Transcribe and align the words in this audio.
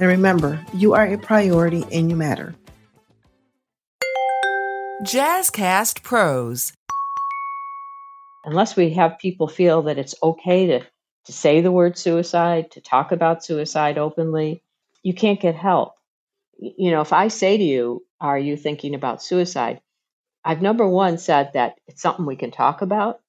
And 0.00 0.08
remember, 0.08 0.64
you 0.74 0.94
are 0.94 1.06
a 1.06 1.18
priority 1.18 1.84
and 1.92 2.10
you 2.10 2.16
matter. 2.16 2.54
Jazzcast 5.04 6.02
Pros. 6.02 6.72
Unless 8.44 8.74
we 8.74 8.90
have 8.94 9.18
people 9.18 9.46
feel 9.46 9.82
that 9.82 9.98
it's 9.98 10.14
okay 10.22 10.66
to, 10.66 10.80
to 11.26 11.32
say 11.32 11.60
the 11.60 11.70
word 11.70 11.96
suicide, 11.96 12.70
to 12.72 12.80
talk 12.80 13.12
about 13.12 13.44
suicide 13.44 13.98
openly, 13.98 14.62
you 15.02 15.14
can't 15.14 15.40
get 15.40 15.54
help 15.54 15.94
you 16.60 16.90
know, 16.90 17.00
if 17.00 17.12
I 17.12 17.28
say 17.28 17.56
to 17.56 17.64
you, 17.64 18.04
Are 18.20 18.38
you 18.38 18.56
thinking 18.56 18.94
about 18.94 19.22
suicide? 19.22 19.80
I've 20.44 20.62
number 20.62 20.86
one 20.86 21.18
said 21.18 21.52
that 21.54 21.76
it's 21.86 22.02
something 22.02 22.26
we 22.26 22.36
can 22.36 22.50
talk 22.50 22.82
about, 22.82 23.20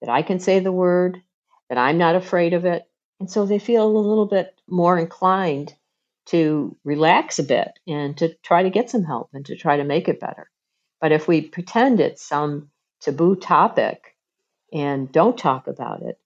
that 0.00 0.10
I 0.10 0.22
can 0.22 0.40
say 0.40 0.58
the 0.58 0.72
word, 0.72 1.22
that 1.68 1.78
I'm 1.78 1.98
not 1.98 2.16
afraid 2.16 2.54
of 2.54 2.64
it. 2.64 2.84
And 3.20 3.30
so 3.30 3.46
they 3.46 3.58
feel 3.58 3.86
a 3.86 3.88
little 3.88 4.26
bit 4.26 4.54
more 4.66 4.98
inclined 4.98 5.74
to 6.26 6.76
relax 6.84 7.38
a 7.38 7.44
bit 7.44 7.72
and 7.86 8.16
to 8.18 8.34
try 8.42 8.62
to 8.62 8.70
get 8.70 8.90
some 8.90 9.04
help 9.04 9.30
and 9.32 9.46
to 9.46 9.56
try 9.56 9.76
to 9.76 9.84
make 9.84 10.08
it 10.08 10.20
better. 10.20 10.50
But 11.00 11.12
if 11.12 11.26
we 11.26 11.40
pretend 11.42 12.00
it's 12.00 12.26
some 12.26 12.70
taboo 13.00 13.36
topic 13.36 14.16
and 14.72 15.10
don't 15.10 15.36
talk 15.36 15.66
about 15.66 16.02
it, 16.02 16.18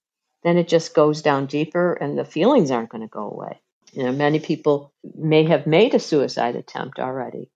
then 0.42 0.58
it 0.58 0.68
just 0.68 0.94
goes 0.94 1.22
down 1.22 1.46
deeper 1.46 1.94
and 1.94 2.18
the 2.18 2.24
feelings 2.24 2.70
aren't 2.70 2.90
going 2.90 3.02
to 3.02 3.08
go 3.08 3.30
away. 3.30 3.60
You 3.92 4.04
know, 4.04 4.12
many 4.12 4.38
people 4.38 4.92
may 5.02 5.44
have 5.44 5.66
made 5.66 5.94
a 5.94 5.98
suicide 5.98 6.56
attempt 6.56 6.98
already. 6.98 7.50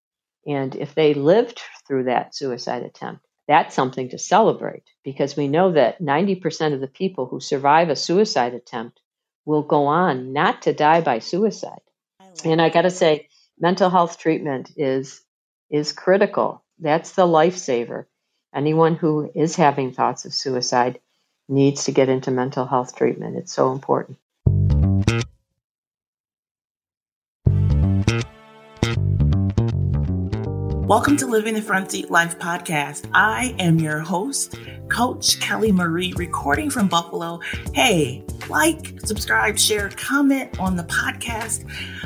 And 0.47 0.75
if 0.75 0.94
they 0.94 1.12
lived 1.12 1.60
through 1.86 2.04
that 2.04 2.34
suicide 2.34 2.82
attempt, 2.82 3.27
that's 3.47 3.75
something 3.75 4.08
to 4.10 4.19
celebrate 4.19 4.84
because 5.04 5.36
we 5.36 5.48
know 5.48 5.72
that 5.72 6.00
90% 6.00 6.72
of 6.72 6.80
the 6.80 6.86
people 6.86 7.27
who 7.27 7.41
survive 7.41 7.91
a 7.91 7.97
suicide 7.97 8.54
attempt 8.54 9.00
will 9.44 9.62
go 9.62 9.86
on 9.86 10.32
not 10.32 10.62
to 10.62 10.72
die 10.72 11.00
by 11.00 11.19
suicide. 11.19 11.80
And 12.46 12.62
I 12.62 12.69
got 12.69 12.83
to 12.83 12.91
say, 12.91 13.28
mental 13.58 13.91
health 13.91 14.19
treatment 14.19 14.72
is 14.77 15.22
is 15.70 15.92
critical. 15.92 16.64
That's 16.78 17.12
the 17.12 17.27
lifesaver. 17.27 18.06
Anyone 18.55 18.97
who 18.97 19.30
is 19.34 19.56
having 19.56 19.92
thoughts 19.92 20.24
of 20.24 20.34
suicide 20.34 21.00
needs 21.48 21.84
to 21.84 21.92
get 21.92 22.08
into 22.08 22.30
mental 22.30 22.66
health 22.66 22.97
treatment. 22.97 23.36
It's 23.36 23.52
so 23.52 23.72
important. 23.72 24.19
Welcome 30.91 31.16
to 31.19 31.27
Living 31.27 31.55
the 31.55 31.62
Front 31.62 31.92
Seat 31.92 32.10
Life 32.10 32.36
podcast. 32.41 33.08
I 33.14 33.55
am 33.60 33.78
your 33.78 34.00
host, 34.00 34.56
Coach 34.88 35.38
Kelly 35.38 35.70
Marie, 35.70 36.12
recording 36.16 36.69
from 36.69 36.88
Buffalo. 36.88 37.38
Hey, 37.72 38.24
like, 38.48 38.98
subscribe, 39.05 39.56
share, 39.56 39.91
comment 39.91 40.58
on 40.58 40.74
the 40.74 40.82
podcast. 40.82 41.64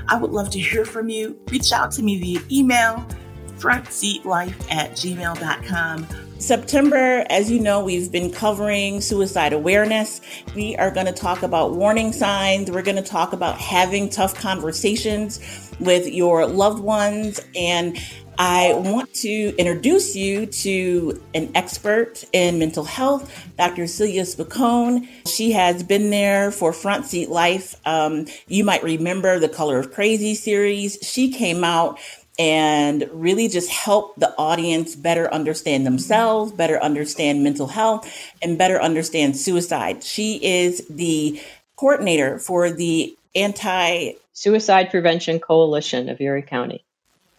I 0.08 0.18
would 0.18 0.32
love 0.32 0.50
to 0.50 0.58
hear 0.58 0.84
from 0.84 1.08
you. 1.08 1.40
Reach 1.50 1.72
out 1.72 1.92
to 1.92 2.02
me 2.02 2.20
via 2.20 2.40
email, 2.52 3.08
frontseatlife 3.56 4.70
at 4.70 4.90
gmail.com. 4.90 6.06
September, 6.38 7.24
as 7.30 7.50
you 7.50 7.60
know, 7.60 7.82
we've 7.82 8.12
been 8.12 8.30
covering 8.30 9.00
suicide 9.00 9.54
awareness. 9.54 10.20
We 10.54 10.76
are 10.76 10.90
going 10.90 11.06
to 11.06 11.12
talk 11.12 11.42
about 11.42 11.72
warning 11.72 12.12
signs. 12.12 12.70
We're 12.70 12.82
going 12.82 13.02
to 13.02 13.02
talk 13.02 13.32
about 13.32 13.56
having 13.56 14.10
tough 14.10 14.34
conversations 14.34 15.40
with 15.80 16.06
your 16.06 16.46
loved 16.46 16.80
ones 16.80 17.40
and 17.56 17.98
I 18.38 18.74
want 18.74 19.14
to 19.14 19.54
introduce 19.56 20.16
you 20.16 20.46
to 20.46 21.22
an 21.34 21.50
expert 21.54 22.24
in 22.32 22.58
mental 22.58 22.84
health, 22.84 23.32
Dr. 23.56 23.86
Celia 23.86 24.22
Spacone. 24.22 25.06
She 25.26 25.52
has 25.52 25.82
been 25.82 26.10
there 26.10 26.50
for 26.50 26.72
Front 26.72 27.06
Seat 27.06 27.28
Life. 27.28 27.76
Um, 27.86 28.26
you 28.48 28.64
might 28.64 28.82
remember 28.82 29.38
the 29.38 29.48
Color 29.48 29.78
of 29.78 29.92
Crazy 29.92 30.34
series. 30.34 30.98
She 31.02 31.30
came 31.30 31.62
out 31.62 31.98
and 32.38 33.08
really 33.12 33.48
just 33.48 33.70
helped 33.70 34.18
the 34.18 34.34
audience 34.36 34.96
better 34.96 35.32
understand 35.32 35.86
themselves, 35.86 36.50
better 36.50 36.82
understand 36.82 37.44
mental 37.44 37.68
health, 37.68 38.10
and 38.42 38.58
better 38.58 38.82
understand 38.82 39.36
suicide. 39.36 40.02
She 40.02 40.44
is 40.44 40.84
the 40.88 41.40
coordinator 41.76 42.38
for 42.40 42.70
the 42.70 43.16
Anti 43.36 44.12
Suicide 44.32 44.90
Prevention 44.90 45.38
Coalition 45.38 46.08
of 46.08 46.20
Erie 46.20 46.42
County. 46.42 46.84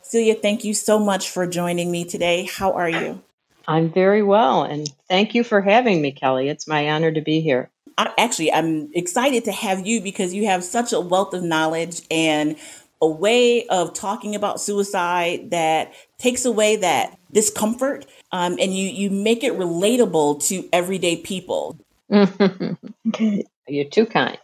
Celia, 0.08 0.36
thank 0.36 0.64
you 0.64 0.76
so 0.76 1.00
much 1.00 1.32
for 1.32 1.48
joining 1.48 1.90
me 1.90 2.06
today. 2.06 2.48
How 2.52 2.74
are 2.74 2.90
you? 2.90 3.24
I'm 3.68 3.92
very 3.92 4.22
well, 4.22 4.62
and 4.62 4.88
thank 5.10 5.34
you 5.34 5.44
for 5.44 5.62
having 5.62 6.00
me, 6.00 6.12
Kelly. 6.12 6.48
It's 6.48 6.68
my 6.68 6.92
honor 6.92 7.12
to 7.12 7.22
be 7.22 7.42
here. 7.42 7.72
I, 7.98 8.14
actually, 8.16 8.54
I'm 8.54 8.92
excited 8.94 9.46
to 9.46 9.52
have 9.52 9.88
you 9.88 10.02
because 10.02 10.32
you 10.32 10.46
have 10.46 10.64
such 10.64 10.94
a 10.94 11.00
wealth 11.00 11.34
of 11.34 11.42
knowledge 11.42 12.04
and 12.12 12.56
a 13.02 13.08
way 13.08 13.66
of 13.68 13.94
talking 13.94 14.36
about 14.36 14.62
suicide 14.62 15.50
that 15.50 15.94
takes 16.20 16.46
away 16.46 16.76
that 16.76 17.18
discomfort 17.32 18.06
um, 18.32 18.58
and 18.60 18.78
you 18.78 18.88
you 18.88 19.10
make 19.10 19.44
it 19.44 19.54
relatable 19.54 20.48
to 20.48 20.70
everyday 20.72 21.18
people. 21.18 21.80
You're 22.10 23.90
too 23.90 24.06
kind. 24.06 24.38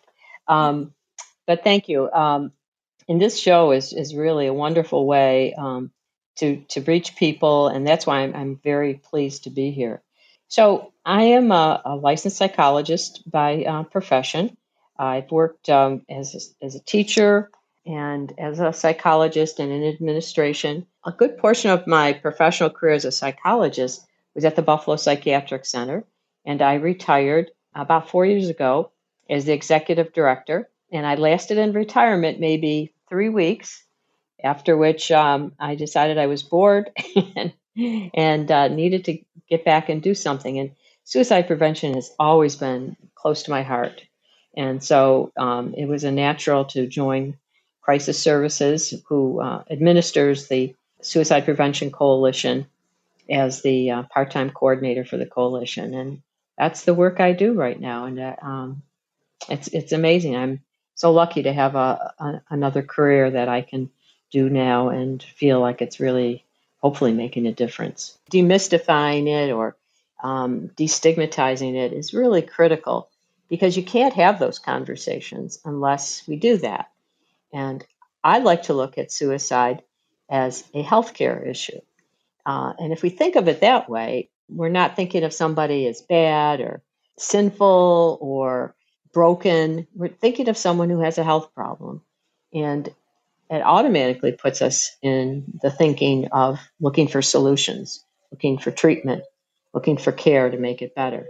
Um, 0.47 0.93
but 1.45 1.63
thank 1.63 1.87
you. 1.87 2.11
Um, 2.11 2.51
and 3.11 3.19
this 3.19 3.37
show 3.37 3.73
is 3.73 3.91
is 3.91 4.15
really 4.15 4.47
a 4.47 4.53
wonderful 4.53 5.05
way 5.05 5.53
um, 5.53 5.91
to 6.37 6.63
to 6.69 6.79
reach 6.79 7.17
people, 7.17 7.67
and 7.67 7.85
that's 7.85 8.07
why 8.07 8.21
I'm, 8.21 8.33
I'm 8.33 8.59
very 8.63 8.93
pleased 8.93 9.43
to 9.43 9.49
be 9.49 9.71
here. 9.71 10.01
So 10.47 10.93
I 11.05 11.23
am 11.23 11.51
a, 11.51 11.81
a 11.83 11.95
licensed 11.97 12.37
psychologist 12.37 13.29
by 13.29 13.65
uh, 13.65 13.83
profession. 13.83 14.55
I've 14.97 15.29
worked 15.29 15.69
um, 15.69 16.05
as 16.09 16.35
a, 16.35 16.65
as 16.65 16.75
a 16.75 16.79
teacher 16.79 17.51
and 17.85 18.31
as 18.37 18.61
a 18.61 18.71
psychologist 18.71 19.59
and 19.59 19.73
in 19.73 19.83
administration. 19.83 20.87
A 21.05 21.11
good 21.11 21.37
portion 21.37 21.69
of 21.71 21.87
my 21.87 22.13
professional 22.13 22.69
career 22.69 22.93
as 22.93 23.03
a 23.03 23.11
psychologist 23.11 24.05
was 24.35 24.45
at 24.45 24.55
the 24.55 24.61
Buffalo 24.61 24.95
Psychiatric 24.95 25.65
Center, 25.65 26.05
and 26.45 26.61
I 26.61 26.75
retired 26.75 27.51
about 27.75 28.09
four 28.09 28.25
years 28.25 28.47
ago 28.47 28.91
as 29.29 29.43
the 29.43 29.53
executive 29.53 30.13
director. 30.13 30.69
And 30.93 31.05
I 31.05 31.15
lasted 31.15 31.57
in 31.57 31.73
retirement 31.73 32.39
maybe 32.39 32.93
three 33.11 33.29
weeks, 33.29 33.83
after 34.43 34.75
which 34.77 35.11
um, 35.11 35.51
I 35.59 35.75
decided 35.75 36.17
I 36.17 36.27
was 36.27 36.43
bored 36.43 36.89
and, 37.35 37.53
and 38.15 38.49
uh, 38.51 38.69
needed 38.69 39.05
to 39.05 39.19
get 39.49 39.65
back 39.65 39.89
and 39.89 40.01
do 40.01 40.15
something. 40.15 40.57
And 40.57 40.71
suicide 41.03 41.45
prevention 41.45 41.93
has 41.93 42.09
always 42.17 42.55
been 42.55 42.95
close 43.13 43.43
to 43.43 43.51
my 43.51 43.63
heart. 43.63 44.01
And 44.55 44.83
so 44.83 45.31
um, 45.37 45.73
it 45.75 45.85
was 45.85 46.05
a 46.05 46.11
natural 46.11 46.65
to 46.65 46.87
join 46.87 47.37
Crisis 47.81 48.17
Services, 48.17 48.93
who 49.07 49.41
uh, 49.41 49.63
administers 49.69 50.47
the 50.47 50.73
Suicide 51.01 51.45
Prevention 51.45 51.91
Coalition, 51.91 52.67
as 53.29 53.61
the 53.61 53.91
uh, 53.91 54.03
part 54.03 54.31
time 54.31 54.51
coordinator 54.51 55.03
for 55.03 55.17
the 55.17 55.25
coalition. 55.25 55.93
And 55.93 56.21
that's 56.57 56.85
the 56.85 56.93
work 56.93 57.19
I 57.19 57.33
do 57.33 57.53
right 57.53 57.79
now. 57.79 58.05
And 58.05 58.19
uh, 58.19 58.35
um, 58.41 58.83
it's, 59.49 59.67
it's 59.69 59.91
amazing. 59.91 60.35
I'm 60.35 60.61
so 61.01 61.11
lucky 61.11 61.41
to 61.41 61.51
have 61.51 61.73
a, 61.73 62.13
a, 62.19 62.41
another 62.51 62.83
career 62.83 63.31
that 63.31 63.49
I 63.49 63.63
can 63.63 63.89
do 64.29 64.51
now 64.51 64.89
and 64.89 65.21
feel 65.21 65.59
like 65.59 65.81
it's 65.81 65.99
really 65.99 66.45
hopefully 66.77 67.11
making 67.11 67.47
a 67.47 67.51
difference. 67.51 68.19
Demystifying 68.31 69.27
it 69.27 69.51
or 69.51 69.75
um, 70.21 70.69
destigmatizing 70.75 71.73
it 71.73 71.91
is 71.91 72.13
really 72.13 72.43
critical 72.43 73.09
because 73.49 73.75
you 73.75 73.81
can't 73.81 74.13
have 74.13 74.37
those 74.37 74.59
conversations 74.59 75.59
unless 75.65 76.27
we 76.27 76.35
do 76.35 76.57
that. 76.57 76.91
And 77.51 77.83
I 78.23 78.37
like 78.37 78.63
to 78.63 78.75
look 78.75 78.99
at 78.99 79.11
suicide 79.11 79.81
as 80.29 80.63
a 80.75 80.83
healthcare 80.83 81.49
issue. 81.49 81.81
Uh, 82.45 82.73
and 82.77 82.93
if 82.93 83.01
we 83.01 83.09
think 83.09 83.35
of 83.35 83.47
it 83.47 83.61
that 83.61 83.89
way, 83.89 84.29
we're 84.49 84.69
not 84.69 84.95
thinking 84.95 85.23
of 85.23 85.33
somebody 85.33 85.87
as 85.87 86.03
bad 86.03 86.61
or 86.61 86.83
sinful 87.17 88.19
or 88.21 88.75
broken. 89.13 89.87
We're 89.95 90.09
thinking 90.09 90.49
of 90.49 90.57
someone 90.57 90.89
who 90.89 90.99
has 90.99 91.17
a 91.17 91.23
health 91.23 91.53
problem. 91.53 92.01
And 92.53 92.89
it 93.49 93.61
automatically 93.61 94.31
puts 94.31 94.61
us 94.61 94.95
in 95.01 95.43
the 95.61 95.71
thinking 95.71 96.29
of 96.31 96.59
looking 96.79 97.07
for 97.07 97.21
solutions, 97.21 98.03
looking 98.31 98.57
for 98.57 98.71
treatment, 98.71 99.23
looking 99.73 99.97
for 99.97 100.11
care 100.11 100.49
to 100.49 100.57
make 100.57 100.81
it 100.81 100.95
better. 100.95 101.27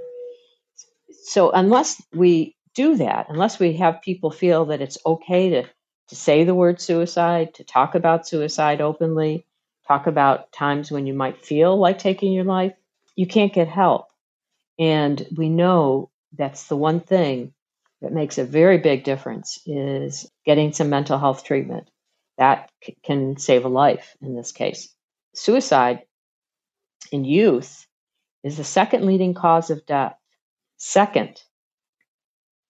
So, 1.23 1.51
unless 1.51 2.01
we 2.13 2.55
do 2.75 2.95
that, 2.97 3.27
unless 3.29 3.59
we 3.59 3.73
have 3.77 4.01
people 4.01 4.31
feel 4.31 4.65
that 4.65 4.81
it's 4.81 4.97
okay 5.05 5.49
to, 5.49 5.63
to 5.63 6.15
say 6.15 6.43
the 6.43 6.55
word 6.55 6.79
suicide, 6.79 7.55
to 7.55 7.63
talk 7.63 7.95
about 7.95 8.27
suicide 8.27 8.81
openly, 8.81 9.45
talk 9.87 10.07
about 10.07 10.51
times 10.51 10.91
when 10.91 11.07
you 11.07 11.13
might 11.13 11.43
feel 11.43 11.77
like 11.77 11.99
taking 11.99 12.33
your 12.33 12.45
life, 12.45 12.73
you 13.15 13.25
can't 13.27 13.53
get 13.53 13.67
help. 13.67 14.07
And 14.79 15.25
we 15.35 15.49
know 15.49 16.09
that's 16.37 16.67
the 16.67 16.77
one 16.77 16.99
thing 17.01 17.53
that 18.01 18.13
makes 18.13 18.37
a 18.37 18.43
very 18.43 18.77
big 18.77 19.03
difference 19.03 19.59
is 19.65 20.29
getting 20.45 20.73
some 20.73 20.89
mental 20.89 21.19
health 21.19 21.43
treatment. 21.43 21.89
That 22.37 22.71
c- 22.83 22.97
can 23.03 23.37
save 23.37 23.65
a 23.65 23.69
life 23.69 24.15
in 24.21 24.35
this 24.35 24.51
case. 24.51 24.93
Suicide 25.35 26.03
in 27.11 27.25
youth 27.25 27.85
is 28.43 28.57
the 28.57 28.63
second 28.63 29.05
leading 29.05 29.33
cause 29.33 29.69
of 29.69 29.85
death. 29.85 30.15
Second, 30.77 31.41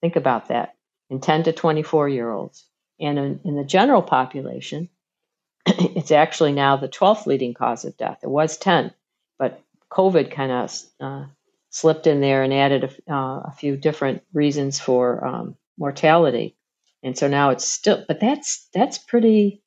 think 0.02 0.18
about 0.18 0.50
that, 0.50 0.76
in 1.10 1.22
10 1.22 1.44
to 1.44 1.54
24 1.54 2.10
year 2.10 2.30
olds. 2.30 2.66
And 3.00 3.18
in, 3.18 3.40
in 3.46 3.56
the 3.56 3.64
general 3.64 4.02
population, 4.02 4.90
it's 5.66 6.12
actually 6.12 6.52
now 6.52 6.76
the 6.76 6.90
12th 6.90 7.26
leading 7.26 7.54
cause 7.54 7.86
of 7.86 7.98
death. 7.98 8.20
It 8.24 8.30
was 8.30 8.58
10, 8.58 8.94
but 9.40 9.62
COVID 9.90 10.32
kind 10.32 10.52
of 10.52 10.82
uh, 11.00 11.26
slipped 11.72 12.08
in 12.08 12.22
there 12.22 12.44
and 12.44 12.54
added 12.54 12.86
a, 12.86 13.14
uh, 13.14 13.42
a 13.48 13.54
few 13.58 13.78
different 13.78 14.24
reasons 14.34 14.80
for 14.80 15.26
um, 15.26 15.58
mortality. 15.80 16.58
And 17.04 17.18
so 17.18 17.28
now 17.30 17.52
it's 17.52 17.68
still, 17.68 18.06
but 18.08 18.22
that's 18.22 18.70
that's 18.74 19.00
pretty 19.00 19.64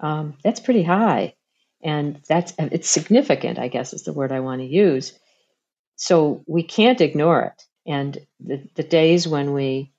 um, 0.00 0.36
that's 0.44 0.60
pretty 0.60 0.84
high, 0.84 1.34
and 1.84 2.20
that's 2.28 2.54
it's 2.58 2.90
significant. 2.90 3.58
I 3.58 3.68
guess 3.68 3.94
is 3.94 4.04
the 4.04 4.14
word 4.14 4.32
I 4.32 4.40
want 4.40 4.62
to 4.62 4.68
use. 4.68 5.18
So 5.96 6.44
we 6.46 6.64
can't 6.64 7.00
ignore 7.00 7.42
it. 7.42 7.64
And 7.86 8.18
the, 8.40 8.62
the 8.76 8.84
days 8.84 9.28
when 9.28 9.54
we 9.54 9.92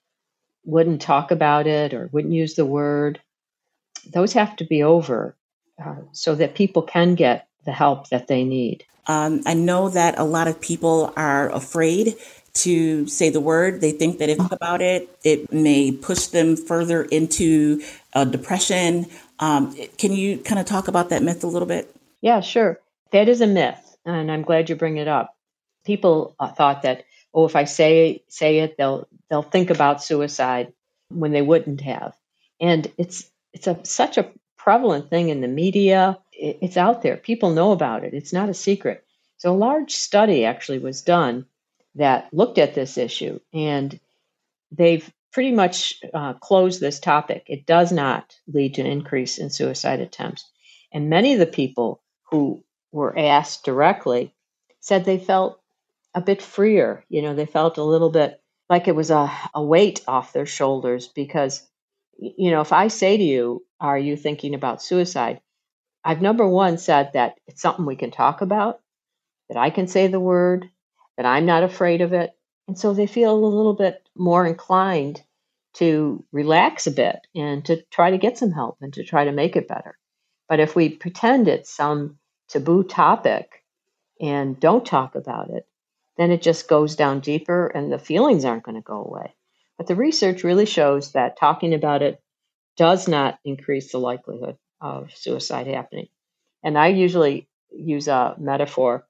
wouldn't 0.66 1.02
talk 1.02 1.32
about 1.32 1.68
it 1.68 1.94
or 1.94 2.10
wouldn't 2.14 2.34
use 2.34 2.56
the 2.56 2.66
word, 2.66 3.22
those 4.14 4.34
have 4.34 4.56
to 4.58 4.66
be 4.66 4.84
over 4.84 5.38
uh, 5.84 5.98
so 6.14 6.36
that 6.36 6.56
people 6.56 6.84
can 6.84 7.16
get 7.16 7.49
the 7.66 7.72
help 7.72 8.10
that 8.10 8.28
they 8.28 8.44
need. 8.44 8.86
Um, 9.08 9.42
I 9.46 9.56
know 9.56 9.90
that 9.90 10.20
a 10.20 10.24
lot 10.24 10.48
of 10.48 10.62
people 10.62 11.14
are 11.16 11.50
afraid 11.50 12.16
to 12.54 13.08
say 13.08 13.30
the 13.30 13.40
word. 13.40 13.82
They 13.82 13.92
think 13.92 14.20
that 14.20 14.30
if 14.30 14.52
about 14.52 14.82
it, 14.82 15.10
it 15.24 15.52
may 15.52 15.92
push 15.92 16.28
them 16.28 16.56
further 16.56 17.04
into 17.04 17.82
a 18.14 18.26
depression. 18.26 19.08
Um, 19.40 19.76
can 19.98 20.12
you 20.12 20.38
kind 20.38 20.60
of 20.60 20.66
talk 20.66 20.88
about 20.88 21.10
that 21.10 21.24
myth 21.24 21.44
a 21.44 21.48
little 21.48 21.68
bit? 21.68 21.94
Yeah, 22.22 22.42
sure. 22.42 22.80
That 23.12 23.30
is 23.30 23.42
a 23.42 23.48
myth, 23.48 23.98
and 24.06 24.32
I'm 24.32 24.44
glad 24.44 24.70
you 24.70 24.76
bring 24.76 24.98
it 24.98 25.08
up. 25.08 25.36
People 25.86 26.36
uh, 26.40 26.50
thought 26.50 26.84
that, 26.84 27.06
oh, 27.34 27.46
if 27.46 27.56
I 27.56 27.64
say 27.64 28.24
say 28.28 28.60
it, 28.60 28.78
they'll 28.78 29.08
they'll 29.30 29.42
think 29.42 29.70
about 29.70 30.04
suicide 30.04 30.74
when 31.10 31.32
they 31.32 31.42
wouldn't 31.42 31.82
have, 31.82 32.14
and 32.60 32.92
it's 32.98 33.30
it's 33.54 33.68
a 33.68 33.80
such 33.84 34.18
a 34.18 34.30
prevalent 34.58 35.10
thing 35.10 35.30
in 35.30 35.42
the 35.42 35.48
media. 35.48 36.20
It's 36.42 36.78
out 36.78 37.02
there. 37.02 37.18
People 37.18 37.52
know 37.52 37.72
about 37.72 38.04
it. 38.04 38.14
It's 38.14 38.34
not 38.34 38.50
a 38.50 38.54
secret. 38.54 39.06
So 39.38 39.54
a 39.54 39.58
large 39.58 39.92
study 39.92 40.46
actually 40.46 40.80
was 40.80 41.02
done 41.02 41.46
that 41.96 42.34
looked 42.34 42.58
at 42.58 42.76
this 42.76 42.98
issue, 42.98 43.40
and 43.54 44.00
they've 44.72 45.12
pretty 45.32 45.52
much 45.52 46.00
uh, 46.14 46.34
closed 46.34 46.80
this 46.80 47.00
topic. 47.00 47.44
It 47.48 47.66
does 47.66 47.92
not 47.92 48.36
lead 48.48 48.76
to 48.76 48.82
an 48.82 48.88
increase 48.88 49.38
in 49.38 49.50
suicide 49.50 50.00
attempts. 50.00 50.50
And 50.92 51.10
many 51.10 51.34
of 51.34 51.40
the 51.40 51.46
people 51.46 52.02
who 52.32 52.64
were 52.92 53.18
asked 53.18 53.66
directly 53.66 54.34
said 54.80 55.06
they 55.06 55.20
felt 55.20 55.60
a 56.16 56.22
bit 56.22 56.42
freer. 56.42 57.04
You 57.10 57.22
know, 57.22 57.36
they 57.36 57.46
felt 57.46 57.78
a 57.78 57.84
little 57.84 58.10
bit 58.10 58.42
like 58.70 58.88
it 58.88 58.96
was 58.96 59.12
a, 59.12 59.32
a 59.54 59.64
weight 59.64 60.02
off 60.08 60.34
their 60.34 60.46
shoulders 60.46 61.08
because, 61.08 61.68
you 62.18 62.52
know, 62.52 62.62
if 62.62 62.74
I 62.74 62.88
say 62.88 63.18
to 63.18 63.24
you, 63.24 63.66
Are 63.80 64.00
you 64.00 64.18
thinking 64.18 64.56
about 64.56 64.82
suicide? 64.82 65.42
I've 66.04 66.22
number 66.22 66.48
one 66.48 66.78
said 66.78 67.12
that 67.14 67.36
it's 67.48 67.62
something 67.62 67.86
we 67.86 67.96
can 67.96 68.12
talk 68.12 68.42
about, 68.42 68.80
that 69.50 69.58
I 69.58 69.70
can 69.70 69.88
say 69.88 70.08
the 70.08 70.20
word, 70.20 70.70
that 71.18 71.26
I'm 71.26 71.46
not 71.46 71.64
afraid 71.64 72.02
of 72.02 72.14
it. 72.14 72.32
And 72.68 72.78
so 72.78 72.94
they 72.94 73.08
feel 73.08 73.34
a 73.34 73.36
little 73.36 73.74
bit 73.74 74.08
more 74.16 74.46
inclined 74.46 75.22
to 75.74 76.24
relax 76.32 76.88
a 76.88 76.92
bit 76.92 77.20
and 77.36 77.66
to 77.66 77.82
try 77.92 78.12
to 78.12 78.18
get 78.18 78.38
some 78.38 78.52
help 78.52 78.78
and 78.82 78.94
to 78.94 79.04
try 79.04 79.26
to 79.26 79.32
make 79.32 79.56
it 79.56 79.68
better. 79.68 79.98
But 80.48 80.60
if 80.60 80.76
we 80.76 80.90
pretend 80.90 81.48
it's 81.48 81.70
some 81.70 82.18
taboo 82.48 82.84
topic 82.84 83.64
and 84.20 84.60
don't 84.60 84.86
talk 84.86 85.16
about 85.16 85.50
it, 85.50 85.68
then 86.18 86.32
it 86.32 86.42
just 86.42 86.68
goes 86.68 86.96
down 86.96 87.20
deeper 87.20 87.68
and 87.68 87.92
the 87.92 88.00
feelings 88.00 88.46
aren't 88.46 88.64
going 88.64 88.76
to 88.76 88.82
go 88.82 89.04
away. 89.04 89.36
But 89.78 89.88
the 89.88 89.96
research 89.96 90.44
really 90.44 90.66
shows 90.66 91.12
that 91.14 91.38
talking 91.38 91.74
about 91.74 92.02
it 92.02 92.22
does 92.76 93.08
not 93.08 93.40
increase 93.46 93.92
the 93.92 94.00
likelihood 94.00 94.58
of 94.82 95.16
suicide 95.16 95.68
happening. 95.68 96.08
And 96.64 96.78
I 96.78 96.88
usually 96.88 97.48
use 97.72 98.08
a 98.08 98.36
metaphor. 98.38 99.06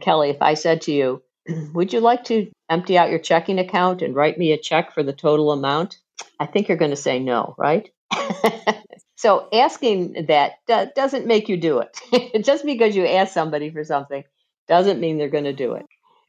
Kelly, 0.00 0.30
if 0.30 0.42
I 0.42 0.54
said 0.54 0.82
to 0.82 0.92
you, 0.92 1.22
Would 1.74 1.92
you 1.92 2.00
like 2.00 2.24
to 2.24 2.50
empty 2.68 2.98
out 2.98 3.10
your 3.10 3.18
checking 3.18 3.58
account 3.58 4.02
and 4.02 4.14
write 4.14 4.38
me 4.38 4.52
a 4.52 4.58
check 4.58 4.92
for 4.92 5.02
the 5.02 5.12
total 5.12 5.52
amount? 5.52 5.98
I 6.38 6.46
think 6.46 6.68
you're 6.68 6.76
going 6.76 6.90
to 6.90 6.96
say 6.96 7.18
no, 7.18 7.54
right? 7.58 7.90
so 9.16 9.48
asking 9.52 10.26
that 10.28 10.54
doesn't 10.94 11.26
make 11.26 11.48
you 11.48 11.56
do 11.56 11.80
it. 11.80 12.44
Just 12.44 12.64
because 12.64 12.96
you 12.96 13.06
ask 13.06 13.32
somebody 13.32 13.70
for 13.70 13.84
something 13.84 14.24
doesn't 14.66 15.00
mean 15.00 15.16
they're 15.18 15.28
going 15.28 15.44
to 15.44 15.52
do 15.52 15.74
it. 15.74 15.86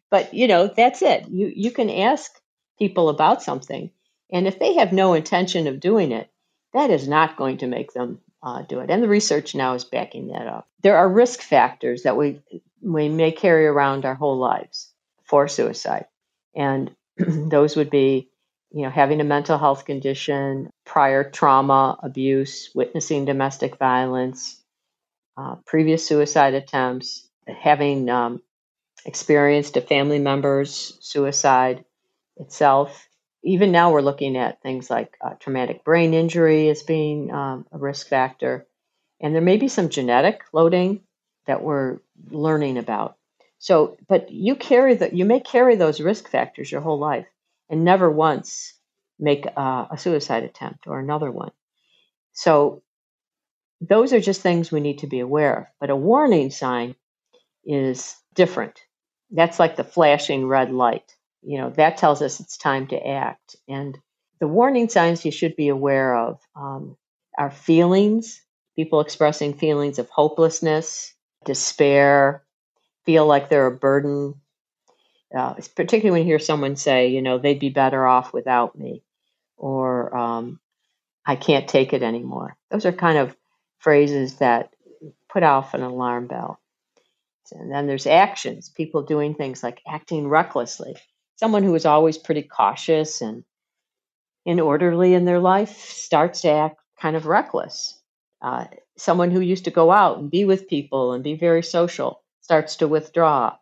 But 0.09 0.33
you 0.33 0.47
know, 0.47 0.67
that's 0.67 1.01
it. 1.01 1.27
You 1.29 1.51
you 1.55 1.71
can 1.71 1.89
ask 1.89 2.31
people 2.79 3.09
about 3.09 3.43
something, 3.43 3.91
and 4.31 4.47
if 4.47 4.57
they 4.57 4.75
have 4.75 4.91
no 4.91 5.13
intention 5.13 5.67
of 5.67 5.79
doing 5.79 6.11
it, 6.11 6.29
that 6.73 6.89
is 6.89 7.07
not 7.07 7.37
going 7.37 7.57
to 7.57 7.67
make 7.67 7.93
them 7.93 8.19
uh, 8.43 8.61
do 8.61 8.79
it. 8.79 8.89
And 8.89 9.03
the 9.03 9.07
research 9.07 9.55
now 9.55 9.73
is 9.73 9.83
backing 9.83 10.27
that 10.27 10.47
up. 10.47 10.67
There 10.81 10.97
are 10.97 11.09
risk 11.09 11.41
factors 11.41 12.03
that 12.03 12.17
we 12.17 12.41
we 12.81 13.09
may 13.09 13.31
carry 13.31 13.67
around 13.67 14.05
our 14.05 14.15
whole 14.15 14.37
lives 14.37 14.93
for 15.25 15.47
suicide, 15.47 16.05
and 16.55 16.95
those 17.17 17.75
would 17.75 17.89
be, 17.89 18.29
you 18.71 18.83
know, 18.83 18.89
having 18.89 19.19
a 19.19 19.25
mental 19.25 19.57
health 19.57 19.85
condition, 19.85 20.69
prior 20.85 21.29
trauma, 21.29 21.99
abuse, 22.01 22.71
witnessing 22.73 23.25
domestic 23.25 23.77
violence, 23.77 24.61
uh, 25.37 25.55
previous 25.65 26.05
suicide 26.05 26.53
attempts, 26.53 27.27
having 27.47 28.09
um, 28.09 28.41
experienced 29.05 29.75
a 29.75 29.81
family 29.81 30.19
member's 30.19 30.97
suicide 31.01 31.83
itself. 32.37 33.08
Even 33.43 33.71
now, 33.71 33.91
we're 33.91 34.01
looking 34.01 34.37
at 34.37 34.61
things 34.61 34.89
like 34.89 35.17
uh, 35.21 35.33
traumatic 35.39 35.83
brain 35.83 36.13
injury 36.13 36.69
as 36.69 36.83
being 36.83 37.31
um, 37.31 37.65
a 37.71 37.77
risk 37.77 38.07
factor. 38.07 38.67
And 39.21 39.33
there 39.33 39.41
may 39.41 39.57
be 39.57 39.67
some 39.67 39.89
genetic 39.89 40.41
loading 40.53 41.01
that 41.47 41.63
we're 41.63 41.99
learning 42.29 42.77
about. 42.77 43.17
So, 43.59 43.97
but 44.07 44.31
you 44.31 44.55
carry 44.55 44.95
that, 44.95 45.13
you 45.13 45.25
may 45.25 45.39
carry 45.39 45.75
those 45.75 46.01
risk 46.01 46.29
factors 46.29 46.71
your 46.71 46.81
whole 46.81 46.99
life 46.99 47.27
and 47.69 47.83
never 47.83 48.09
once 48.09 48.73
make 49.19 49.45
uh, 49.57 49.85
a 49.91 49.97
suicide 49.97 50.43
attempt 50.43 50.87
or 50.87 50.99
another 50.99 51.31
one. 51.31 51.51
So, 52.33 52.83
those 53.81 54.13
are 54.13 54.19
just 54.19 54.41
things 54.41 54.71
we 54.71 54.81
need 54.81 54.99
to 54.99 55.07
be 55.07 55.19
aware 55.19 55.55
of. 55.57 55.65
But 55.79 55.89
a 55.89 55.95
warning 55.95 56.51
sign 56.51 56.95
is 57.65 58.15
different. 58.33 58.81
That's 59.31 59.59
like 59.59 59.75
the 59.75 59.83
flashing 59.83 60.47
red 60.47 60.71
light. 60.71 61.15
You 61.41 61.59
know, 61.59 61.69
that 61.71 61.97
tells 61.97 62.21
us 62.21 62.39
it's 62.39 62.57
time 62.57 62.87
to 62.87 63.07
act. 63.07 63.55
And 63.67 63.97
the 64.39 64.47
warning 64.47 64.89
signs 64.89 65.25
you 65.25 65.31
should 65.31 65.55
be 65.55 65.69
aware 65.69 66.15
of 66.15 66.39
um, 66.55 66.97
are 67.37 67.51
feelings, 67.51 68.41
people 68.75 69.01
expressing 69.01 69.53
feelings 69.53 69.99
of 69.99 70.09
hopelessness, 70.09 71.13
despair, 71.45 72.43
feel 73.05 73.25
like 73.25 73.49
they're 73.49 73.67
a 73.67 73.71
burden. 73.71 74.35
Uh, 75.35 75.53
particularly 75.75 76.11
when 76.11 76.21
you 76.21 76.31
hear 76.31 76.39
someone 76.39 76.75
say, 76.75 77.09
you 77.09 77.21
know, 77.21 77.37
they'd 77.37 77.59
be 77.59 77.69
better 77.69 78.05
off 78.05 78.33
without 78.33 78.77
me, 78.77 79.03
or 79.57 80.15
um, 80.17 80.59
I 81.25 81.35
can't 81.35 81.67
take 81.67 81.93
it 81.93 82.01
anymore. 82.01 82.57
Those 82.71 82.85
are 82.85 82.91
kind 82.91 83.19
of 83.19 83.35
phrases 83.77 84.37
that 84.37 84.73
put 85.31 85.43
off 85.43 85.73
an 85.73 85.83
alarm 85.83 86.27
bell. 86.27 86.59
And 87.51 87.71
then 87.71 87.87
there's 87.87 88.07
actions, 88.07 88.69
people 88.69 89.03
doing 89.03 89.33
things 89.33 89.63
like 89.63 89.81
acting 89.87 90.27
recklessly. 90.27 90.95
Someone 91.39 91.63
who 91.63 91.73
is 91.73 91.85
always 91.85 92.17
pretty 92.17 92.43
cautious 92.43 93.21
and 93.21 93.45
and 94.45 94.59
orderly 94.59 95.13
in 95.13 95.23
their 95.23 95.39
life 95.39 95.89
starts 95.89 96.41
to 96.41 96.49
act 96.49 96.81
kind 96.99 97.15
of 97.15 97.27
reckless. 97.27 97.97
Uh, 98.41 98.65
someone 98.97 99.31
who 99.31 99.39
used 99.39 99.63
to 99.63 99.71
go 99.71 99.89
out 99.89 100.17
and 100.17 100.29
be 100.29 100.43
with 100.43 100.67
people 100.67 101.13
and 101.13 101.23
be 101.23 101.35
very 101.35 101.63
social 101.63 102.21
starts 102.41 102.75
to 102.75 102.89
withdraw, 102.89 103.55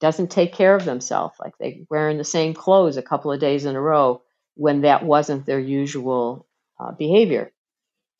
doesn't 0.00 0.30
take 0.30 0.52
care 0.52 0.74
of 0.74 0.84
themselves, 0.84 1.34
like 1.40 1.56
they 1.56 1.86
wearing 1.88 2.18
the 2.18 2.24
same 2.24 2.52
clothes 2.52 2.98
a 2.98 3.02
couple 3.02 3.32
of 3.32 3.40
days 3.40 3.64
in 3.64 3.76
a 3.76 3.80
row 3.80 4.20
when 4.56 4.82
that 4.82 5.02
wasn't 5.02 5.46
their 5.46 5.58
usual 5.58 6.46
uh, 6.78 6.92
behavior. 6.92 7.50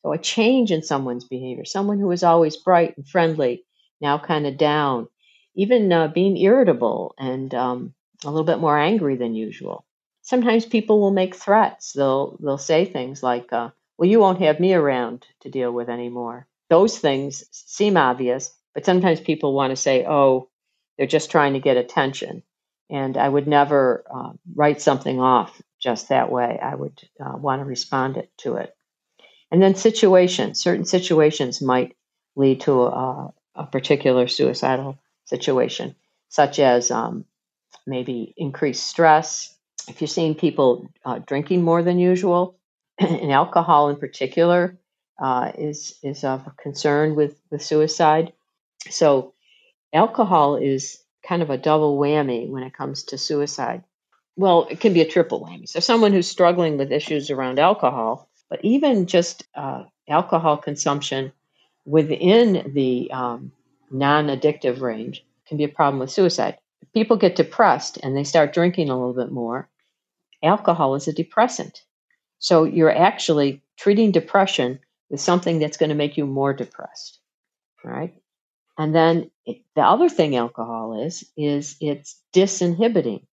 So 0.01 0.11
a 0.11 0.17
change 0.17 0.71
in 0.71 0.81
someone's 0.81 1.25
behavior, 1.25 1.65
someone 1.65 1.99
who 1.99 2.07
was 2.07 2.23
always 2.23 2.57
bright 2.57 2.97
and 2.97 3.07
friendly 3.07 3.63
now 3.99 4.17
kind 4.17 4.47
of 4.47 4.57
down, 4.57 5.07
even 5.53 5.93
uh, 5.93 6.07
being 6.07 6.35
irritable 6.35 7.13
and 7.19 7.53
um, 7.53 7.93
a 8.23 8.29
little 8.29 8.45
bit 8.45 8.59
more 8.59 8.77
angry 8.77 9.15
than 9.15 9.33
usual. 9.35 9.85
Sometimes 10.21 10.65
people 10.65 10.99
will 10.99 11.11
make 11.11 11.35
threats. 11.35 11.93
They'll 11.93 12.37
they'll 12.41 12.57
say 12.57 12.85
things 12.85 13.23
like, 13.23 13.51
uh, 13.51 13.69
well, 13.97 14.09
you 14.09 14.19
won't 14.19 14.41
have 14.41 14.59
me 14.59 14.73
around 14.73 15.25
to 15.41 15.49
deal 15.49 15.71
with 15.71 15.89
anymore. 15.89 16.47
Those 16.69 16.97
things 16.97 17.43
seem 17.51 17.97
obvious, 17.97 18.55
but 18.73 18.85
sometimes 18.85 19.19
people 19.19 19.53
want 19.53 19.71
to 19.71 19.75
say, 19.75 20.05
oh, 20.07 20.49
they're 20.97 21.07
just 21.07 21.31
trying 21.31 21.53
to 21.53 21.59
get 21.59 21.77
attention. 21.77 22.43
And 22.89 23.17
I 23.17 23.27
would 23.27 23.47
never 23.47 24.03
uh, 24.13 24.33
write 24.55 24.81
something 24.81 25.19
off 25.19 25.61
just 25.79 26.09
that 26.09 26.31
way. 26.31 26.59
I 26.61 26.75
would 26.75 26.99
uh, 27.19 27.37
want 27.37 27.61
to 27.61 27.65
respond 27.65 28.17
it, 28.17 28.29
to 28.39 28.55
it. 28.55 28.75
And 29.49 29.61
then 29.61 29.75
situations, 29.75 30.61
certain 30.61 30.85
situations 30.85 31.61
might 31.61 31.95
lead 32.35 32.61
to 32.61 32.83
a, 32.83 33.33
a 33.55 33.65
particular 33.65 34.27
suicidal 34.27 34.97
situation, 35.25 35.95
such 36.29 36.59
as 36.59 36.91
um, 36.91 37.25
maybe 37.85 38.33
increased 38.37 38.85
stress. 38.87 39.55
If 39.87 40.01
you're 40.01 40.07
seeing 40.07 40.35
people 40.35 40.89
uh, 41.05 41.19
drinking 41.19 41.63
more 41.63 41.83
than 41.83 41.99
usual, 41.99 42.57
and 42.99 43.31
alcohol 43.31 43.89
in 43.89 43.97
particular 43.97 44.77
uh, 45.21 45.51
is 45.57 45.95
is 46.03 46.23
of 46.23 46.47
concern 46.57 47.15
with 47.15 47.39
with 47.49 47.63
suicide. 47.63 48.33
So, 48.89 49.33
alcohol 49.93 50.55
is 50.55 51.03
kind 51.27 51.41
of 51.41 51.49
a 51.49 51.57
double 51.57 51.97
whammy 51.97 52.49
when 52.49 52.63
it 52.63 52.73
comes 52.73 53.03
to 53.05 53.17
suicide. 53.17 53.83
Well, 54.35 54.67
it 54.69 54.79
can 54.79 54.93
be 54.93 55.01
a 55.01 55.07
triple 55.07 55.41
whammy. 55.41 55.67
So, 55.67 55.79
someone 55.79 56.13
who's 56.13 56.27
struggling 56.29 56.77
with 56.77 56.91
issues 56.91 57.29
around 57.29 57.59
alcohol, 57.59 58.29
but 58.49 58.63
even 58.63 59.05
just 59.05 59.43
uh, 59.55 59.83
alcohol 60.07 60.57
consumption 60.57 61.31
within 61.85 62.71
the 62.73 63.11
um, 63.11 63.51
non 63.89 64.27
addictive 64.27 64.81
range 64.81 65.25
can 65.47 65.57
be 65.57 65.63
a 65.63 65.69
problem 65.69 65.99
with 65.99 66.11
suicide. 66.11 66.57
People 66.93 67.17
get 67.17 67.35
depressed 67.35 67.97
and 68.01 68.15
they 68.15 68.23
start 68.23 68.53
drinking 68.53 68.89
a 68.89 68.97
little 68.97 69.13
bit 69.13 69.31
more. 69.31 69.69
Alcohol 70.43 70.95
is 70.95 71.07
a 71.07 71.13
depressant. 71.13 71.83
So 72.39 72.63
you're 72.63 72.95
actually 72.95 73.61
treating 73.77 74.11
depression 74.11 74.79
with 75.09 75.21
something 75.21 75.59
that's 75.59 75.77
going 75.77 75.89
to 75.89 75.95
make 75.95 76.17
you 76.17 76.25
more 76.25 76.53
depressed, 76.53 77.19
right? 77.83 78.15
And 78.77 78.95
then 78.95 79.29
it, 79.45 79.61
the 79.75 79.81
other 79.81 80.09
thing 80.09 80.35
alcohol 80.35 81.05
is, 81.05 81.23
is 81.37 81.75
it's 81.79 82.19
disinhibiting. 82.33 83.25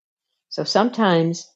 So 0.51 0.65
sometimes 0.65 1.51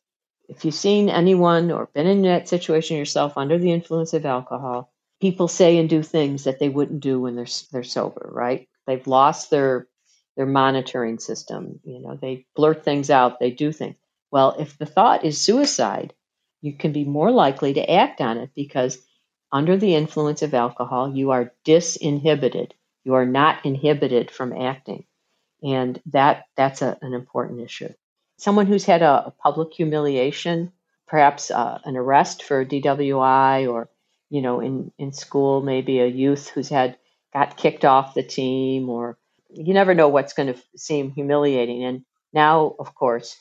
if 0.49 0.65
you've 0.65 0.75
seen 0.75 1.09
anyone 1.09 1.71
or 1.71 1.91
been 1.95 2.07
in 2.07 2.23
that 2.23 2.49
situation 2.49 2.97
yourself 2.97 3.37
under 3.37 3.59
the 3.59 3.73
influence 3.73 4.13
of 4.15 4.27
alcohol, 4.27 4.93
people 5.21 5.49
say 5.49 5.79
and 5.79 5.89
do 5.89 6.03
things 6.03 6.45
that 6.45 6.59
they 6.59 6.69
wouldn't 6.69 7.01
do 7.01 7.21
when 7.21 7.37
they're 7.37 7.47
they're 7.71 7.83
sober, 7.83 8.29
right? 8.33 8.69
They've 8.87 9.07
lost 9.07 9.51
their 9.51 9.89
their 10.37 10.47
monitoring 10.47 11.19
system. 11.19 11.81
You 11.85 12.01
know, 12.01 12.19
they 12.21 12.47
blurt 12.55 12.85
things 12.85 13.11
out, 13.11 13.41
they 13.41 13.51
do 13.51 13.73
things. 13.73 13.97
Well, 14.31 14.57
if 14.59 14.79
the 14.79 14.87
thought 14.87 15.25
is 15.25 15.41
suicide, 15.41 16.15
you 16.63 16.73
can 16.73 16.93
be 16.93 17.05
more 17.05 17.31
likely 17.31 17.75
to 17.75 17.91
act 17.91 18.21
on 18.21 18.39
it 18.39 18.51
because 18.55 18.99
under 19.53 19.77
the 19.77 19.95
influence 19.95 20.41
of 20.43 20.55
alcohol, 20.55 21.15
you 21.15 21.33
are 21.33 21.53
disinhibited. 21.67 22.71
You 23.05 23.15
are 23.15 23.27
not 23.27 23.67
inhibited 23.67 24.31
from 24.31 24.53
acting. 24.55 25.05
And 25.63 26.01
that 26.07 26.47
that's 26.57 26.83
a, 26.83 26.99
an 27.03 27.13
important 27.13 27.61
issue. 27.61 27.93
Someone 28.39 28.67
who's 28.67 28.85
had 28.85 29.03
a, 29.03 29.27
a 29.27 29.35
public 29.43 29.75
humiliation, 29.75 30.73
perhaps 31.07 31.51
uh, 31.51 31.79
an 31.85 31.97
arrest 31.97 32.43
for 32.43 32.65
DWI, 32.65 33.71
or 33.71 33.89
you 34.31 34.41
know, 34.41 34.61
in, 34.61 34.91
in 34.99 35.13
school, 35.13 35.61
maybe 35.61 36.01
a 36.01 36.07
youth 36.07 36.49
who's 36.49 36.71
had 36.71 36.97
got 37.35 37.57
kicked 37.57 37.85
off 37.85 38.15
the 38.15 38.23
team, 38.23 38.89
or 38.89 39.19
you 39.55 39.75
never 39.75 39.95
know 39.95 40.09
what's 40.09 40.33
going 40.33 40.55
to 40.55 40.61
seem 40.77 41.11
humiliating. 41.13 41.85
And 41.85 42.05
now, 42.33 42.75
of 42.79 42.95
course, 42.95 43.37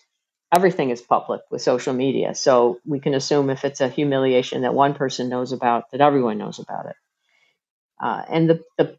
everything 0.51 0.89
is 0.89 1.01
public 1.01 1.41
with 1.49 1.61
social 1.61 1.93
media. 1.93 2.35
So 2.35 2.79
we 2.85 2.99
can 2.99 3.13
assume 3.13 3.49
if 3.49 3.63
it's 3.65 3.81
a 3.81 3.89
humiliation 3.89 4.61
that 4.63 4.73
one 4.73 4.93
person 4.93 5.29
knows 5.29 5.51
about, 5.51 5.91
that 5.91 6.01
everyone 6.01 6.37
knows 6.37 6.59
about 6.59 6.87
it. 6.87 6.95
Uh, 8.01 8.23
and 8.29 8.49
the, 8.49 8.63
the, 8.77 8.97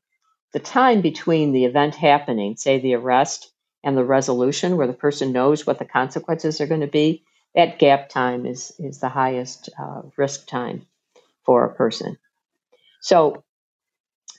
the 0.52 0.61
time 0.61 1.00
between 1.00 1.52
the 1.52 1.64
event 1.64 1.95
happening, 1.95 2.57
say 2.57 2.78
the 2.78 2.95
arrest, 2.95 3.50
and 3.85 3.97
the 3.97 4.04
resolution, 4.04 4.76
where 4.76 4.87
the 4.87 4.92
person 4.92 5.33
knows 5.33 5.66
what 5.66 5.78
the 5.78 5.85
consequences 5.85 6.61
are 6.61 6.66
going 6.69 6.83
to 6.83 6.87
be, 6.87 7.25
that 7.54 7.78
gap 7.78 8.09
time 8.09 8.47
is, 8.47 8.73
is 8.78 9.00
the 9.00 9.09
highest 9.09 9.69
uh, 9.78 10.02
risk 10.16 10.47
time 10.47 10.87
for 11.45 11.64
a 11.64 11.75
person. 11.75 12.16
So 13.00 13.42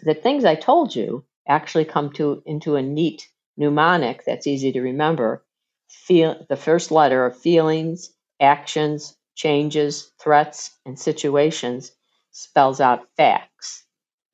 the 0.01 0.13
things 0.13 0.45
I 0.45 0.55
told 0.55 0.95
you 0.95 1.25
actually 1.47 1.85
come 1.85 2.11
to 2.13 2.41
into 2.45 2.75
a 2.75 2.81
neat 2.81 3.27
mnemonic 3.57 4.23
that's 4.25 4.47
easy 4.47 4.71
to 4.71 4.81
remember 4.81 5.43
feel 5.89 6.45
the 6.49 6.55
first 6.55 6.91
letter 6.91 7.25
of 7.25 7.37
feelings, 7.37 8.11
actions, 8.39 9.15
changes, 9.35 10.11
threats, 10.19 10.71
and 10.85 10.97
situations 10.97 11.91
spells 12.31 12.81
out 12.81 13.07
facts. 13.15 13.85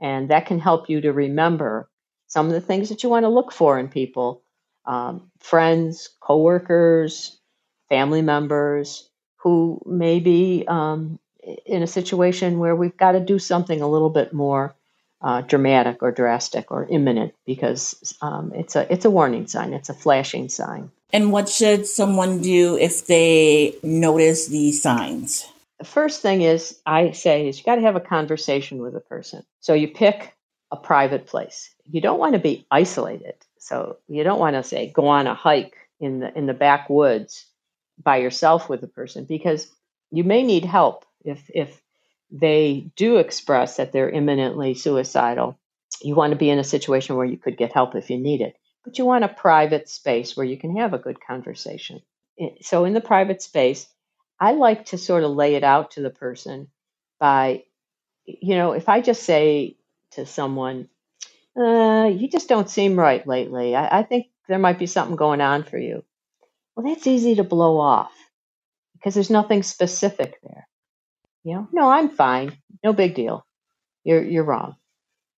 And 0.01 0.29
that 0.29 0.45
can 0.45 0.59
help 0.59 0.89
you 0.89 1.01
to 1.01 1.11
remember 1.11 1.89
some 2.27 2.47
of 2.47 2.53
the 2.53 2.61
things 2.61 2.89
that 2.89 3.03
you 3.03 3.09
want 3.09 3.23
to 3.23 3.29
look 3.29 3.51
for 3.51 3.77
in 3.77 3.89
people 3.89 4.43
um, 4.85 5.29
friends, 5.39 6.09
coworkers, 6.21 7.37
family 7.89 8.21
members 8.21 9.09
who 9.37 9.81
may 9.85 10.19
be 10.19 10.65
um, 10.67 11.19
in 11.65 11.83
a 11.83 11.87
situation 11.87 12.59
where 12.59 12.75
we've 12.75 12.97
got 12.97 13.11
to 13.11 13.19
do 13.19 13.37
something 13.37 13.81
a 13.81 13.87
little 13.87 14.09
bit 14.09 14.33
more 14.33 14.75
uh, 15.21 15.41
dramatic 15.41 16.01
or 16.01 16.11
drastic 16.11 16.71
or 16.71 16.87
imminent 16.89 17.33
because 17.45 18.15
um, 18.21 18.51
it's 18.55 18.75
a 18.75 18.91
it's 18.91 19.05
a 19.05 19.09
warning 19.09 19.47
sign. 19.47 19.73
It's 19.73 19.89
a 19.89 19.93
flashing 19.93 20.49
sign. 20.49 20.91
And 21.11 21.31
what 21.31 21.49
should 21.49 21.87
someone 21.87 22.41
do 22.41 22.77
if 22.77 23.07
they 23.07 23.75
notice 23.83 24.47
these 24.47 24.81
signs? 24.81 25.47
The 25.79 25.85
first 25.85 26.21
thing 26.21 26.41
is 26.41 26.79
I 26.85 27.11
say 27.11 27.47
is 27.47 27.57
you 27.57 27.63
got 27.63 27.75
to 27.75 27.81
have 27.81 27.95
a 27.95 28.01
conversation 28.01 28.79
with 28.79 28.95
a 28.95 29.01
person. 29.01 29.43
So 29.59 29.73
you 29.73 29.87
pick 29.87 30.35
a 30.71 30.77
private 30.77 31.25
place. 31.25 31.73
You 31.89 32.01
don't 32.01 32.19
want 32.19 32.33
to 32.33 32.39
be 32.39 32.65
isolated. 32.69 33.35
So 33.57 33.97
you 34.07 34.23
don't 34.23 34.39
want 34.39 34.55
to 34.55 34.63
say 34.63 34.91
go 34.93 35.07
on 35.07 35.27
a 35.27 35.33
hike 35.33 35.75
in 35.99 36.19
the 36.19 36.37
in 36.37 36.45
the 36.45 36.53
backwoods 36.53 37.45
by 38.01 38.17
yourself 38.17 38.69
with 38.69 38.83
a 38.83 38.87
person 38.87 39.25
because 39.25 39.67
you 40.11 40.23
may 40.23 40.43
need 40.43 40.63
help 40.63 41.05
if 41.25 41.49
if 41.53 41.81
they 42.31 42.91
do 42.95 43.17
express 43.17 43.77
that 43.77 43.91
they're 43.91 44.09
imminently 44.09 44.73
suicidal. 44.73 45.59
You 46.01 46.15
want 46.15 46.31
to 46.31 46.37
be 46.37 46.49
in 46.49 46.59
a 46.59 46.63
situation 46.63 47.15
where 47.15 47.25
you 47.25 47.37
could 47.37 47.57
get 47.57 47.73
help 47.73 47.95
if 47.95 48.09
you 48.09 48.17
need 48.17 48.41
it 48.41 48.55
but 48.83 48.97
you 48.97 49.05
want 49.05 49.23
a 49.23 49.29
private 49.29 49.89
space 49.89 50.35
where 50.35 50.45
you 50.45 50.57
can 50.57 50.77
have 50.77 50.93
a 50.93 50.99
good 50.99 51.19
conversation. 51.23 52.01
So, 52.61 52.85
in 52.85 52.93
the 52.93 53.01
private 53.01 53.41
space, 53.41 53.87
I 54.39 54.53
like 54.53 54.85
to 54.85 54.97
sort 54.97 55.23
of 55.23 55.31
lay 55.31 55.55
it 55.55 55.63
out 55.63 55.91
to 55.91 56.01
the 56.01 56.09
person 56.09 56.69
by, 57.19 57.65
you 58.25 58.55
know, 58.55 58.71
if 58.71 58.87
I 58.87 59.01
just 59.01 59.23
say 59.23 59.77
to 60.11 60.25
someone, 60.25 60.87
uh, 61.59 62.09
you 62.11 62.29
just 62.29 62.47
don't 62.47 62.69
seem 62.69 62.97
right 62.97 63.27
lately. 63.27 63.75
I, 63.75 63.99
I 63.99 64.03
think 64.03 64.27
there 64.47 64.59
might 64.59 64.79
be 64.79 64.87
something 64.87 65.17
going 65.17 65.41
on 65.41 65.63
for 65.63 65.77
you. 65.77 66.05
Well, 66.75 66.87
that's 66.87 67.07
easy 67.07 67.35
to 67.35 67.43
blow 67.43 67.79
off 67.79 68.13
because 68.93 69.13
there's 69.13 69.29
nothing 69.29 69.63
specific 69.63 70.39
there. 70.41 70.68
You 71.49 71.55
know, 71.55 71.67
no, 71.71 71.89
I'm 71.89 72.09
fine. 72.09 72.55
No 72.83 72.93
big 72.93 73.15
deal. 73.15 73.43
You're, 74.03 74.21
you're 74.21 74.43
wrong. 74.43 74.75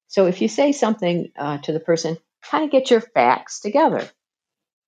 So 0.10 0.26
if 0.26 0.42
you 0.42 0.50
say 0.50 0.74
something 0.74 1.32
uh, 1.38 1.60
to 1.60 1.72
the 1.72 1.80
person, 1.80 2.18
kind 2.44 2.66
of 2.66 2.70
get 2.70 2.92
your 2.92 3.00
facts 3.00 3.62
together. 3.62 4.10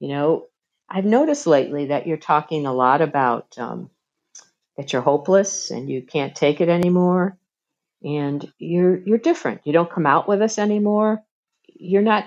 You 0.01 0.09
know, 0.09 0.47
I've 0.89 1.05
noticed 1.05 1.47
lately 1.47 1.85
that 1.85 2.07
you're 2.07 2.17
talking 2.17 2.65
a 2.65 2.73
lot 2.73 3.01
about 3.01 3.57
um, 3.57 3.89
that 4.75 4.91
you're 4.91 5.01
hopeless 5.01 5.71
and 5.71 5.89
you 5.89 6.01
can't 6.01 6.35
take 6.35 6.59
it 6.59 6.67
anymore, 6.67 7.37
and 8.03 8.45
you're 8.57 8.97
you're 8.97 9.17
different. 9.17 9.61
You 9.63 9.71
don't 9.71 9.89
come 9.89 10.05
out 10.05 10.27
with 10.27 10.41
us 10.41 10.57
anymore. 10.57 11.23
You're 11.67 12.01
not 12.01 12.25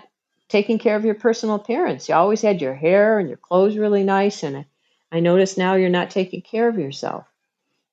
taking 0.48 0.78
care 0.78 0.96
of 0.96 1.04
your 1.04 1.16
personal 1.16 1.56
appearance. 1.56 2.08
You 2.08 2.14
always 2.14 2.40
had 2.40 2.62
your 2.62 2.74
hair 2.74 3.18
and 3.18 3.28
your 3.28 3.36
clothes 3.36 3.76
really 3.76 4.04
nice, 4.04 4.42
and 4.42 4.64
I 5.12 5.20
notice 5.20 5.58
now 5.58 5.74
you're 5.74 5.90
not 5.90 6.08
taking 6.08 6.40
care 6.40 6.66
of 6.66 6.78
yourself. 6.78 7.26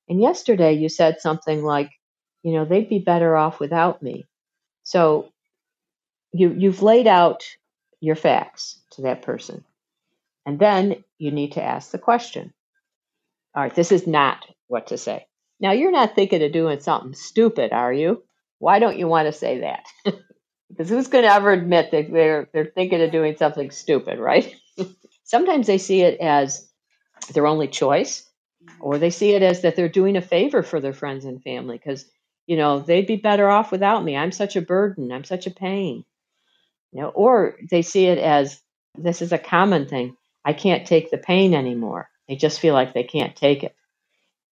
And 0.09 0.19
yesterday 0.21 0.73
you 0.73 0.89
said 0.89 1.21
something 1.21 1.63
like, 1.63 1.91
you 2.43 2.53
know, 2.53 2.65
they'd 2.65 2.89
be 2.89 2.99
better 2.99 3.35
off 3.35 3.59
without 3.59 4.01
me. 4.03 4.25
So 4.83 5.31
you 6.33 6.53
you've 6.57 6.81
laid 6.81 7.07
out 7.07 7.43
your 8.01 8.15
facts 8.15 8.81
to 8.91 9.03
that 9.03 9.21
person. 9.21 9.63
And 10.45 10.59
then 10.59 11.03
you 11.17 11.31
need 11.31 11.53
to 11.53 11.63
ask 11.63 11.91
the 11.91 11.97
question. 11.97 12.53
All 13.55 13.63
right 13.63 13.73
this 13.75 13.91
is 13.91 14.07
not 14.07 14.45
what 14.67 14.87
to 14.87 14.97
say. 14.97 15.27
Now 15.59 15.71
you're 15.71 15.91
not 15.91 16.15
thinking 16.15 16.43
of 16.43 16.51
doing 16.51 16.79
something 16.81 17.13
stupid 17.13 17.71
are 17.71 17.93
you? 17.93 18.23
Why 18.59 18.79
don't 18.79 18.97
you 18.97 19.07
want 19.07 19.27
to 19.27 19.33
say 19.33 19.59
that? 19.61 19.85
Because 20.69 20.89
who's 20.89 21.07
going 21.07 21.23
to 21.23 21.31
ever 21.31 21.51
admit 21.51 21.91
that 21.91 22.11
they're 22.11 22.49
they're 22.51 22.65
thinking 22.65 22.99
of 22.99 23.11
doing 23.11 23.35
something 23.37 23.69
stupid 23.69 24.17
right? 24.17 24.55
Sometimes 25.23 25.67
they 25.67 25.77
see 25.77 26.01
it 26.01 26.19
as 26.19 26.67
their 27.33 27.45
only 27.45 27.67
choice 27.67 28.27
or 28.79 28.97
they 28.97 29.09
see 29.09 29.31
it 29.31 29.43
as 29.43 29.61
that 29.61 29.75
they're 29.75 29.89
doing 29.89 30.17
a 30.17 30.21
favor 30.21 30.63
for 30.63 30.79
their 30.79 30.93
friends 30.93 31.25
and 31.25 31.43
family 31.43 31.77
because 31.77 32.05
you 32.47 32.57
know 32.57 32.79
they'd 32.79 33.07
be 33.07 33.17
better 33.17 33.49
off 33.49 33.71
without 33.71 34.03
me 34.03 34.17
i'm 34.17 34.31
such 34.31 34.55
a 34.55 34.61
burden 34.61 35.11
i'm 35.11 35.23
such 35.23 35.47
a 35.47 35.51
pain 35.51 36.03
you 36.93 37.01
know, 37.01 37.09
or 37.09 37.57
they 37.69 37.81
see 37.81 38.05
it 38.05 38.19
as 38.19 38.61
this 38.95 39.21
is 39.21 39.31
a 39.31 39.37
common 39.39 39.87
thing. 39.87 40.15
I 40.45 40.53
can't 40.53 40.87
take 40.87 41.11
the 41.11 41.17
pain 41.17 41.53
anymore. 41.53 42.09
They 42.29 42.35
just 42.35 42.59
feel 42.59 42.73
like 42.73 42.93
they 42.93 43.03
can't 43.03 43.35
take 43.35 43.63
it. 43.63 43.75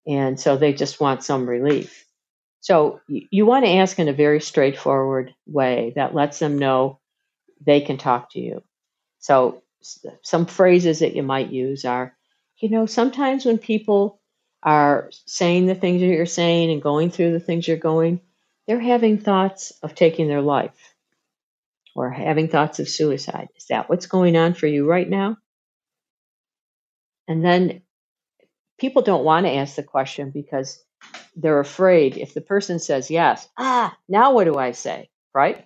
And 0.07 0.39
so 0.39 0.57
they 0.57 0.73
just 0.73 0.99
want 0.99 1.23
some 1.23 1.47
relief. 1.47 2.05
So 2.61 3.01
you, 3.07 3.45
want 3.45 3.65
to 3.65 3.71
ask 3.71 3.99
in 3.99 4.07
a 4.07 4.13
very 4.13 4.41
straightforward 4.41 5.33
way 5.47 5.93
that 5.95 6.15
lets 6.15 6.39
them 6.39 6.59
know 6.59 6.99
they 7.65 7.81
can 7.81 7.97
talk 7.97 8.31
to 8.31 8.39
you. 8.39 8.63
So 9.19 9.63
some 10.23 10.45
phrases 10.45 10.99
that 10.99 11.15
you 11.15 11.23
might 11.23 11.51
use 11.51 11.85
are, 11.85 12.15
you 12.61 12.69
know, 12.69 12.85
sometimes 12.85 13.45
when 13.45 13.57
people 13.57 14.21
are 14.63 15.09
saying 15.25 15.65
the 15.65 15.75
things 15.75 16.01
that 16.01 16.07
you're 16.07 16.25
saying 16.25 16.71
and 16.71 16.81
going 16.81 17.09
through 17.09 17.31
the 17.31 17.39
things 17.39 17.67
you're 17.67 17.77
going, 17.77 18.21
they're 18.67 18.79
having 18.79 19.17
thoughts 19.17 19.71
of 19.81 19.95
taking 19.95 20.27
their 20.27 20.41
life 20.41 20.93
or 21.95 22.11
having 22.11 22.47
thoughts 22.47 22.79
of 22.79 22.87
suicide. 22.87 23.49
Is 23.57 23.65
that 23.67 23.89
what's 23.89 24.05
going 24.05 24.37
on 24.37 24.53
for 24.53 24.67
you 24.67 24.87
right 24.87 25.09
now? 25.09 25.37
And 27.27 27.43
then 27.43 27.81
people 28.79 29.01
don't 29.01 29.25
want 29.25 29.45
to 29.45 29.53
ask 29.55 29.75
the 29.75 29.83
question 29.83 30.29
because 30.31 30.83
they're 31.35 31.59
afraid 31.59 32.17
if 32.17 32.33
the 32.33 32.41
person 32.41 32.79
says 32.79 33.09
yes, 33.09 33.47
ah, 33.57 33.97
now 34.07 34.33
what 34.33 34.45
do 34.45 34.55
I 34.55 34.71
say? 34.71 35.09
Right? 35.33 35.65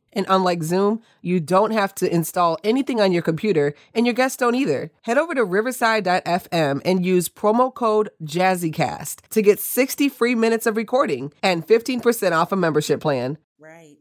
And 0.13 0.25
unlike 0.29 0.63
Zoom, 0.63 1.01
you 1.21 1.39
don't 1.39 1.71
have 1.71 1.95
to 1.95 2.13
install 2.13 2.57
anything 2.63 2.99
on 2.99 3.11
your 3.11 3.21
computer, 3.21 3.73
and 3.93 4.05
your 4.05 4.13
guests 4.13 4.37
don't 4.37 4.55
either. 4.55 4.91
Head 5.03 5.17
over 5.17 5.33
to 5.33 5.43
riverside.fm 5.43 6.81
and 6.83 7.05
use 7.05 7.29
promo 7.29 7.73
code 7.73 8.09
JazzyCast 8.23 9.27
to 9.29 9.41
get 9.41 9.59
60 9.59 10.09
free 10.09 10.35
minutes 10.35 10.65
of 10.65 10.77
recording 10.77 11.33
and 11.41 11.65
15% 11.65 12.31
off 12.33 12.51
a 12.51 12.55
membership 12.55 12.99
plan. 12.99 13.37
Right. 13.59 13.97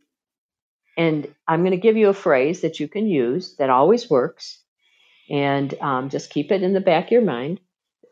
And 0.97 1.33
I'm 1.47 1.61
going 1.61 1.71
to 1.71 1.77
give 1.77 1.97
you 1.97 2.09
a 2.09 2.15
phrase 2.15 2.63
that 2.63 2.81
you 2.81 2.89
can 2.89 3.07
use 3.07 3.57
that 3.57 3.71
always 3.71 4.11
works, 4.11 4.63
and 5.31 5.73
um, 5.81 6.11
just 6.11 6.31
keep 6.31 6.51
it 6.51 6.63
in 6.63 6.73
the 6.73 6.81
back 6.81 7.07
of 7.07 7.13
your 7.13 7.23
mind. 7.23 7.61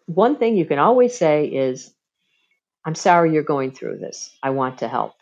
One 0.07 0.37
thing 0.37 0.57
you 0.57 0.64
can 0.64 0.78
always 0.78 1.17
say 1.17 1.47
is, 1.47 1.93
I'm 2.87 2.95
sorry 2.95 3.33
you're 3.35 3.43
going 3.43 3.73
through 3.73 3.99
this. 3.99 4.31
I 4.43 4.50
want 4.50 4.78
to 4.78 4.88
help. 4.88 5.14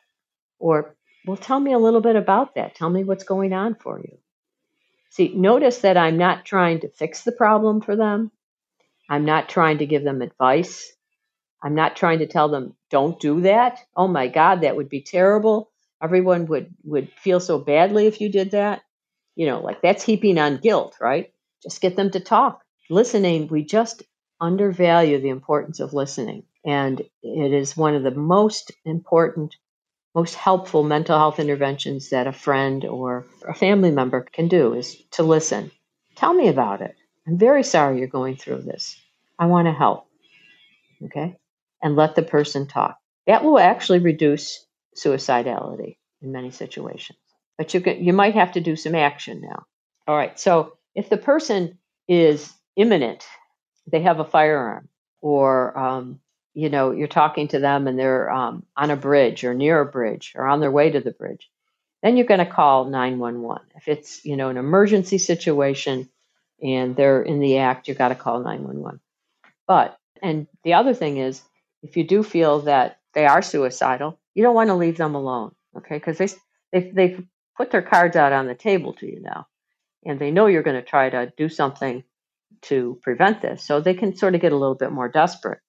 Or 0.58 0.95
well, 1.26 1.36
tell 1.36 1.58
me 1.58 1.72
a 1.72 1.78
little 1.78 2.00
bit 2.00 2.16
about 2.16 2.54
that. 2.54 2.74
Tell 2.74 2.88
me 2.88 3.04
what's 3.04 3.24
going 3.24 3.52
on 3.52 3.74
for 3.74 3.98
you. 3.98 4.18
See, 5.10 5.32
notice 5.34 5.78
that 5.78 5.96
I'm 5.96 6.18
not 6.18 6.44
trying 6.44 6.80
to 6.80 6.88
fix 6.88 7.24
the 7.24 7.32
problem 7.32 7.80
for 7.80 7.96
them. 7.96 8.30
I'm 9.08 9.24
not 9.24 9.48
trying 9.48 9.78
to 9.78 9.86
give 9.86 10.04
them 10.04 10.22
advice. 10.22 10.92
I'm 11.62 11.74
not 11.74 11.96
trying 11.96 12.20
to 12.20 12.26
tell 12.26 12.48
them, 12.48 12.74
don't 12.90 13.18
do 13.18 13.40
that. 13.40 13.80
Oh 13.96 14.08
my 14.08 14.28
God, 14.28 14.60
that 14.60 14.76
would 14.76 14.88
be 14.88 15.00
terrible. 15.00 15.70
Everyone 16.02 16.46
would, 16.46 16.74
would 16.84 17.10
feel 17.12 17.40
so 17.40 17.58
badly 17.58 18.06
if 18.06 18.20
you 18.20 18.30
did 18.30 18.52
that. 18.52 18.82
You 19.34 19.46
know, 19.46 19.60
like 19.60 19.82
that's 19.82 20.04
heaping 20.04 20.38
on 20.38 20.58
guilt, 20.58 20.96
right? 21.00 21.32
Just 21.62 21.80
get 21.80 21.96
them 21.96 22.10
to 22.10 22.20
talk. 22.20 22.62
Listening, 22.88 23.48
we 23.48 23.64
just 23.64 24.02
undervalue 24.40 25.20
the 25.20 25.30
importance 25.30 25.80
of 25.80 25.94
listening. 25.94 26.44
And 26.64 27.00
it 27.22 27.52
is 27.52 27.76
one 27.76 27.94
of 27.94 28.02
the 28.02 28.10
most 28.10 28.72
important 28.84 29.56
most 30.16 30.34
helpful 30.34 30.82
mental 30.82 31.18
health 31.18 31.38
interventions 31.38 32.08
that 32.08 32.26
a 32.26 32.32
friend 32.32 32.86
or 32.86 33.26
a 33.46 33.52
family 33.52 33.90
member 33.90 34.26
can 34.32 34.48
do 34.48 34.72
is 34.72 34.96
to 35.10 35.22
listen. 35.22 35.70
Tell 36.14 36.32
me 36.32 36.48
about 36.48 36.80
it. 36.80 36.96
I'm 37.28 37.36
very 37.36 37.62
sorry 37.62 37.98
you're 37.98 38.08
going 38.08 38.36
through 38.36 38.62
this. 38.62 38.98
I 39.38 39.44
want 39.44 39.66
to 39.66 39.72
help. 39.72 40.06
Okay? 41.04 41.36
And 41.82 41.96
let 41.96 42.14
the 42.14 42.22
person 42.22 42.66
talk. 42.66 42.96
That 43.26 43.44
will 43.44 43.58
actually 43.58 43.98
reduce 43.98 44.64
suicidality 44.96 45.98
in 46.22 46.32
many 46.32 46.50
situations. 46.50 47.18
But 47.58 47.74
you 47.74 47.82
can, 47.82 48.02
you 48.02 48.14
might 48.14 48.34
have 48.34 48.52
to 48.52 48.60
do 48.60 48.74
some 48.74 48.94
action 48.94 49.42
now. 49.42 49.66
All 50.08 50.16
right. 50.16 50.40
So 50.40 50.78
if 50.94 51.10
the 51.10 51.18
person 51.18 51.78
is 52.08 52.50
imminent, 52.74 53.22
they 53.86 54.00
have 54.00 54.18
a 54.18 54.24
firearm 54.24 54.88
or 55.20 55.78
um, 55.78 56.20
you 56.56 56.70
know 56.70 56.90
you're 56.90 57.06
talking 57.06 57.48
to 57.48 57.60
them 57.60 57.86
and 57.86 57.98
they're 57.98 58.30
um, 58.30 58.64
on 58.76 58.90
a 58.90 58.96
bridge 58.96 59.44
or 59.44 59.54
near 59.54 59.80
a 59.80 59.86
bridge 59.86 60.32
or 60.34 60.46
on 60.46 60.60
their 60.60 60.70
way 60.70 60.90
to 60.90 61.00
the 61.00 61.12
bridge 61.12 61.48
then 62.02 62.16
you're 62.16 62.26
going 62.26 62.44
to 62.44 62.46
call 62.46 62.86
911 62.86 63.62
if 63.76 63.86
it's 63.86 64.24
you 64.24 64.36
know 64.36 64.48
an 64.48 64.56
emergency 64.56 65.18
situation 65.18 66.08
and 66.62 66.96
they're 66.96 67.22
in 67.22 67.40
the 67.40 67.58
act 67.58 67.86
you've 67.86 67.98
got 67.98 68.08
to 68.08 68.14
call 68.14 68.40
911 68.40 69.00
but 69.66 69.98
and 70.22 70.46
the 70.64 70.74
other 70.74 70.94
thing 70.94 71.18
is 71.18 71.42
if 71.82 71.96
you 71.96 72.04
do 72.04 72.22
feel 72.22 72.60
that 72.60 72.98
they 73.12 73.26
are 73.26 73.42
suicidal 73.42 74.18
you 74.34 74.42
don't 74.42 74.54
want 74.54 74.68
to 74.68 74.74
leave 74.74 74.96
them 74.96 75.14
alone 75.14 75.54
okay? 75.76 75.96
Because 75.96 76.18
they, 76.18 76.28
they 76.72 76.90
they've 76.90 77.24
put 77.56 77.70
their 77.70 77.82
cards 77.82 78.16
out 78.16 78.32
on 78.32 78.46
the 78.46 78.54
table 78.54 78.94
to 78.94 79.06
you 79.06 79.20
now 79.20 79.46
and 80.04 80.18
they 80.18 80.30
know 80.30 80.46
you're 80.46 80.62
going 80.62 80.80
to 80.80 80.88
try 80.88 81.10
to 81.10 81.32
do 81.36 81.48
something 81.48 82.02
to 82.62 82.98
prevent 83.02 83.42
this 83.42 83.62
so 83.62 83.80
they 83.80 83.94
can 83.94 84.16
sort 84.16 84.34
of 84.34 84.40
get 84.40 84.52
a 84.52 84.56
little 84.56 84.74
bit 84.74 84.92
more 84.92 85.08
desperate 85.08 85.60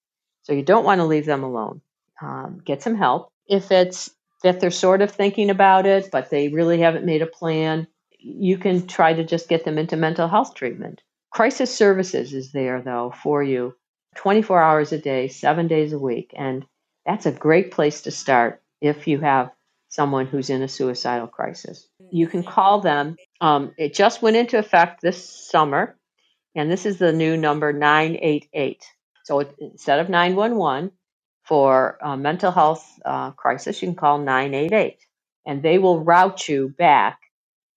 so 0.47 0.53
you 0.53 0.63
don't 0.63 0.85
want 0.85 0.99
to 0.99 1.05
leave 1.05 1.25
them 1.25 1.43
alone. 1.43 1.81
Um, 2.21 2.61
get 2.63 2.81
some 2.81 2.95
help. 2.95 3.29
If 3.49 3.69
it's 3.69 4.09
that 4.43 4.61
they're 4.61 4.71
sort 4.71 5.01
of 5.01 5.11
thinking 5.11 5.49
about 5.49 5.85
it, 5.85 6.09
but 6.09 6.29
they 6.29 6.47
really 6.47 6.79
haven't 6.79 7.03
made 7.03 7.21
a 7.21 7.27
plan, 7.27 7.85
you 8.17 8.57
can 8.57 8.87
try 8.87 9.11
to 9.13 9.25
just 9.25 9.49
get 9.49 9.65
them 9.65 9.77
into 9.77 9.97
mental 9.97 10.29
health 10.29 10.55
treatment. 10.55 11.01
Crisis 11.31 11.75
Services 11.75 12.33
is 12.33 12.53
there, 12.53 12.81
though, 12.81 13.13
for 13.21 13.43
you 13.43 13.75
24 14.15 14.63
hours 14.63 14.93
a 14.93 14.97
day, 14.97 15.27
seven 15.27 15.67
days 15.67 15.91
a 15.91 15.99
week. 15.99 16.33
And 16.37 16.65
that's 17.05 17.25
a 17.25 17.31
great 17.33 17.71
place 17.71 18.03
to 18.03 18.11
start 18.11 18.61
if 18.79 19.05
you 19.05 19.19
have 19.19 19.51
someone 19.89 20.27
who's 20.27 20.49
in 20.49 20.61
a 20.61 20.69
suicidal 20.69 21.27
crisis. 21.27 21.89
You 22.09 22.27
can 22.27 22.43
call 22.43 22.79
them. 22.79 23.17
Um, 23.41 23.73
it 23.77 23.93
just 23.93 24.21
went 24.21 24.37
into 24.37 24.57
effect 24.57 25.01
this 25.01 25.29
summer, 25.29 25.97
and 26.55 26.71
this 26.71 26.85
is 26.85 26.99
the 26.99 27.11
new 27.11 27.35
number 27.35 27.73
988. 27.73 28.85
So 29.27 29.41
instead 29.59 29.99
of 29.99 30.07
911 30.07 30.89
for 31.43 31.97
a 32.01 32.15
mental 32.15 32.49
health 32.49 32.87
uh, 33.03 33.31
crisis, 33.31 33.81
you 33.81 33.89
can 33.89 33.95
call 33.95 34.19
988 34.19 34.99
and 35.45 35.61
they 35.61 35.79
will 35.79 36.01
route 36.01 36.47
you 36.47 36.69
back 36.69 37.19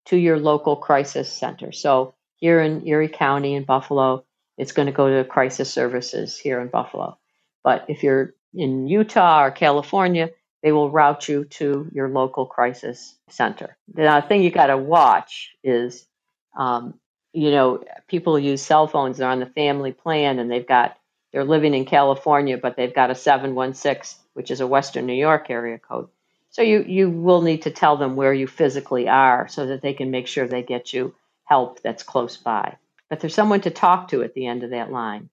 to 0.07 0.17
your 0.17 0.39
local 0.39 0.77
crisis 0.77 1.29
center. 1.29 1.73
So 1.73 2.15
here 2.37 2.61
in 2.61 2.87
Erie 2.87 3.09
County 3.09 3.55
in 3.55 3.65
Buffalo, 3.65 4.25
it's 4.59 4.71
going 4.71 4.87
to 4.87 4.93
go 4.93 5.09
to 5.09 5.29
crisis 5.29 5.73
services 5.73 6.39
here 6.39 6.61
in 6.61 6.69
Buffalo. 6.69 7.19
But 7.65 7.85
if 7.89 8.05
you're 8.05 8.33
in 8.55 8.87
Utah 8.87 9.47
or 9.47 9.51
California, 9.51 10.31
they 10.63 10.71
will 10.71 10.93
route 10.93 11.29
you 11.29 11.47
to 11.47 11.91
your 11.93 12.09
local 12.09 12.47
crisis 12.47 13.17
center. 13.29 13.77
The 13.93 14.25
thing 14.29 14.45
you 14.45 14.53
got 14.53 14.69
to 14.69 14.79
watch 14.79 15.51
is, 15.65 16.07
um, 16.57 16.95
you 17.33 17.51
know, 17.51 17.83
people 18.07 18.39
use 18.39 18.63
cell 18.63 18.87
phones. 18.87 19.19
They're 19.19 19.29
on 19.29 19.41
the 19.41 19.47
family 19.47 19.93
plan, 19.93 20.39
and 20.39 20.49
they've 20.49 20.67
got 20.67 20.97
they're 21.33 21.45
living 21.45 21.75
in 21.75 21.85
California, 21.85 22.59
but 22.59 22.77
they've 22.77 22.95
got 22.95 23.11
a 23.11 23.15
716, 23.15 24.21
which 24.35 24.51
is 24.51 24.61
a 24.61 24.67
Western 24.67 25.07
New 25.07 25.15
York 25.15 25.51
area 25.51 25.79
code. 25.79 26.09
So 26.51 26.63
you, 26.63 26.83
you 26.83 27.11
will 27.11 27.43
need 27.43 27.63
to 27.63 27.71
tell 27.71 27.97
them 27.97 28.17
where 28.17 28.35
you 28.35 28.47
physically 28.47 29.09
are 29.09 29.47
so 29.49 29.67
that 29.67 29.83
they 29.83 29.95
can 29.95 30.11
make 30.11 30.27
sure 30.27 30.47
they 30.47 30.63
get 30.63 30.93
you 30.93 31.15
help 31.45 31.81
that's 31.83 32.03
close 32.03 32.37
by. 32.37 32.77
But 33.09 33.21
there's 33.21 33.35
someone 33.35 33.61
to 33.63 33.71
talk 33.71 34.09
to 34.09 34.23
at 34.23 34.35
the 34.35 34.47
end 34.47 34.65
of 34.65 34.71
that 34.71 34.91
line. 34.91 35.31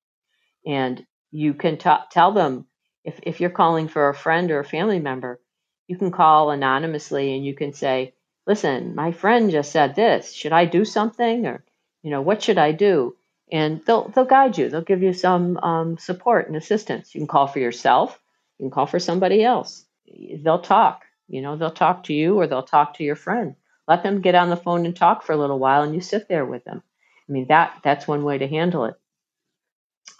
And 0.65 1.05
you 1.31 1.53
can 1.53 1.77
t- 1.77 1.89
tell 2.11 2.31
them 2.31 2.65
if, 3.03 3.19
if 3.23 3.39
you're 3.39 3.49
calling 3.49 3.87
for 3.87 4.09
a 4.09 4.15
friend 4.15 4.51
or 4.51 4.59
a 4.59 4.65
family 4.65 4.99
member, 4.99 5.39
you 5.87 5.97
can 5.97 6.11
call 6.11 6.51
anonymously 6.51 7.33
and 7.35 7.45
you 7.45 7.55
can 7.55 7.73
say, 7.73 8.13
listen, 8.45 8.93
my 8.95 9.11
friend 9.11 9.49
just 9.49 9.71
said 9.71 9.95
this. 9.95 10.33
Should 10.33 10.53
I 10.53 10.65
do 10.65 10.85
something? 10.85 11.45
Or, 11.45 11.63
you 12.03 12.11
know, 12.11 12.21
what 12.21 12.43
should 12.43 12.57
I 12.57 12.73
do? 12.73 13.15
And 13.51 13.81
they'll 13.85 14.09
they'll 14.09 14.25
guide 14.25 14.57
you. 14.57 14.69
They'll 14.69 14.81
give 14.81 15.03
you 15.03 15.13
some 15.13 15.57
um, 15.57 15.97
support 15.97 16.47
and 16.47 16.55
assistance. 16.55 17.13
You 17.13 17.21
can 17.21 17.27
call 17.27 17.47
for 17.47 17.59
yourself. 17.59 18.19
You 18.59 18.65
can 18.65 18.71
call 18.71 18.87
for 18.87 18.99
somebody 18.99 19.43
else. 19.43 19.85
They'll 20.07 20.61
talk. 20.61 21.03
You 21.27 21.41
know, 21.41 21.57
they'll 21.57 21.71
talk 21.71 22.05
to 22.05 22.13
you 22.13 22.39
or 22.39 22.47
they'll 22.47 22.63
talk 22.63 22.95
to 22.95 23.03
your 23.03 23.15
friend. 23.15 23.55
Let 23.87 24.03
them 24.03 24.21
get 24.21 24.35
on 24.35 24.49
the 24.49 24.57
phone 24.57 24.85
and 24.85 24.95
talk 24.95 25.23
for 25.23 25.33
a 25.33 25.37
little 25.37 25.59
while, 25.59 25.83
and 25.83 25.93
you 25.93 26.01
sit 26.01 26.27
there 26.27 26.45
with 26.45 26.63
them. 26.65 26.83
I 27.27 27.31
mean 27.31 27.47
that 27.47 27.79
that's 27.83 28.07
one 28.07 28.23
way 28.23 28.37
to 28.37 28.47
handle 28.47 28.85
it. 28.85 28.95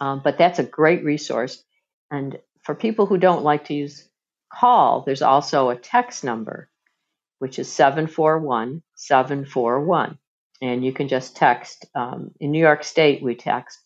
Um, 0.00 0.20
but 0.22 0.38
that's 0.38 0.58
a 0.58 0.64
great 0.64 1.04
resource. 1.04 1.62
And 2.10 2.38
for 2.62 2.74
people 2.74 3.06
who 3.06 3.18
don't 3.18 3.44
like 3.44 3.66
to 3.66 3.74
use 3.74 4.08
call, 4.52 5.02
there's 5.02 5.22
also 5.22 5.70
a 5.70 5.76
text 5.76 6.24
number, 6.24 6.68
which 7.38 7.58
is 7.58 7.70
741 7.70 8.82
741 8.94 10.18
and 10.60 10.84
you 10.84 10.92
can 10.92 11.08
just 11.08 11.36
text. 11.36 11.86
Um, 11.94 12.32
in 12.40 12.50
New 12.50 12.60
York 12.60 12.84
State, 12.84 13.22
we 13.22 13.34
text 13.34 13.80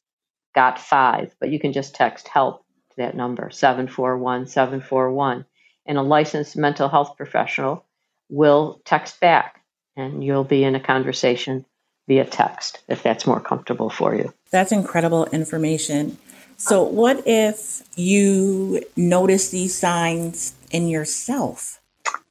got 0.55 0.79
five, 0.79 1.35
but 1.41 1.51
you 1.51 1.59
can 1.59 1.73
just 1.73 1.95
text 1.95 2.29
help 2.29 2.65
to 2.91 2.97
that 2.99 3.17
number 3.17 3.51
741 3.51 4.47
741. 4.47 5.45
And 5.87 5.99
a 5.99 6.03
licensed 6.03 6.57
mental 6.57 6.89
health 6.89 7.17
professional 7.17 7.85
will 8.29 8.81
text 8.85 9.19
back, 9.21 9.63
and 9.97 10.23
you'll 10.23 10.45
be 10.45 10.63
in 10.65 10.75
a 10.75 10.81
conversation 10.81 11.65
via 12.07 12.25
text 12.25 12.83
if 12.89 13.03
that's 13.03 13.27
more 13.27 13.41
comfortable 13.41 13.91
for 13.91 14.15
you. 14.15 14.33
That's 14.51 14.73
incredible 14.73 15.27
information. 15.27 16.19
So, 16.57 16.85
what 16.85 17.27
if 17.27 17.83
you 17.97 18.85
notice 18.97 19.51
these 19.51 19.77
signs 19.77 20.55
in 20.71 20.89
yourself? 20.89 21.81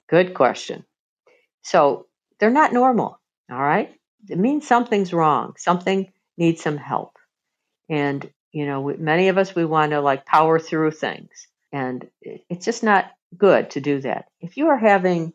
Good 0.08 0.34
question. 0.34 0.86
So, 1.64 2.08
they're 2.40 2.50
not 2.50 2.72
normal, 2.72 3.20
all 3.52 3.60
right? 3.62 3.94
It 4.30 4.38
means 4.38 4.68
something's 4.68 5.14
wrong. 5.14 5.54
Something 5.58 6.12
needs 6.38 6.62
some 6.62 6.78
help. 6.78 7.18
And, 7.90 8.30
you 8.52 8.66
know, 8.66 8.94
many 8.98 9.30
of 9.30 9.38
us, 9.38 9.56
we 9.56 9.66
want 9.66 9.92
to 9.92 10.02
like 10.02 10.26
power 10.26 10.60
through 10.60 10.92
things. 10.92 11.48
And 11.72 12.10
it's 12.22 12.66
just 12.66 12.84
not 12.84 13.12
good 13.38 13.72
to 13.72 13.82
do 13.82 14.02
that. 14.02 14.26
If 14.40 14.58
you 14.58 14.68
are 14.70 14.78
having 14.78 15.34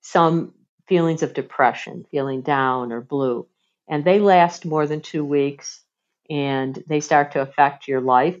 some 0.00 0.54
feelings 0.86 1.22
of 1.22 1.34
depression, 1.34 2.06
feeling 2.10 2.42
down 2.42 2.92
or 2.92 3.00
blue, 3.00 3.46
and 3.88 4.04
they 4.04 4.20
last 4.20 4.64
more 4.64 4.86
than 4.86 5.00
two 5.00 5.24
weeks 5.24 5.82
and 6.30 6.82
they 6.88 7.00
start 7.00 7.32
to 7.32 7.40
affect 7.40 7.88
your 7.88 8.00
life, 8.00 8.38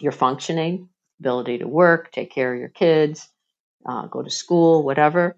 your 0.00 0.12
functioning, 0.12 0.88
ability 1.20 1.58
to 1.58 1.68
work, 1.68 2.12
take 2.12 2.30
care 2.30 2.52
of 2.52 2.60
your 2.60 2.68
kids, 2.68 3.28
uh, 3.86 4.06
go 4.06 4.22
to 4.22 4.30
school, 4.30 4.82
whatever, 4.82 5.36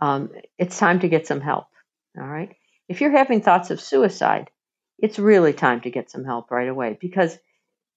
um, 0.00 0.30
it's 0.58 0.78
time 0.78 1.00
to 1.00 1.08
get 1.08 1.26
some 1.26 1.40
help. 1.40 1.66
All 2.18 2.26
right. 2.26 2.56
If 2.90 3.00
you're 3.00 3.12
having 3.12 3.42
thoughts 3.42 3.70
of 3.70 3.80
suicide, 3.80 4.50
it's 4.98 5.20
really 5.20 5.54
time 5.54 5.82
to 5.82 5.90
get 5.90 6.12
some 6.12 6.26
help 6.26 6.52
right 6.52 6.68
away 6.68 6.98
because 7.00 7.38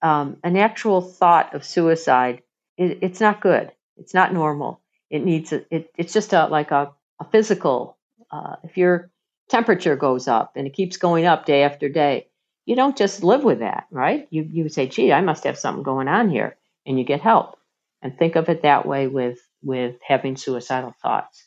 um, 0.04 0.38
an 0.46 0.58
actual 0.58 1.02
thought 1.02 1.56
of 1.56 1.66
suicide, 1.66 2.44
it, 2.78 3.00
it's 3.04 3.22
not 3.22 3.42
good. 3.42 3.74
It's 3.98 4.16
not 4.16 4.34
normal. 4.34 4.82
It 5.12 5.26
needs 5.26 5.54
a, 5.54 5.66
it, 5.76 5.92
it's 5.98 6.14
just 6.14 6.34
a, 6.34 6.48
like 6.48 6.72
a, 6.72 6.94
a 7.22 7.26
physical. 7.32 7.98
Uh, 8.32 8.58
if 8.64 8.78
your 8.78 9.12
temperature 9.50 9.98
goes 9.98 10.30
up 10.30 10.54
and 10.58 10.68
it 10.68 10.76
keeps 10.76 10.98
going 10.98 11.26
up 11.26 11.48
day 11.48 11.64
after 11.64 11.90
day, 11.90 12.30
you 12.66 12.78
don't 12.78 12.98
just 12.98 13.24
live 13.24 13.44
with 13.44 13.60
that, 13.62 13.88
right? 13.92 14.28
You 14.32 14.44
you 14.44 14.70
say, 14.70 14.88
"Gee, 14.88 15.14
I 15.14 15.22
must 15.22 15.46
have 15.46 15.60
something 15.60 15.84
going 15.84 16.08
on 16.10 16.30
here," 16.30 16.58
and 16.86 17.00
you 17.00 17.06
get 17.06 17.22
help. 17.22 17.58
And 18.04 18.18
think 18.18 18.38
of 18.38 18.50
it 18.50 18.64
that 18.64 18.86
way 18.88 19.08
with 19.08 19.40
with 19.64 19.98
having 20.08 20.38
suicidal 20.38 20.96
thoughts. 21.02 21.44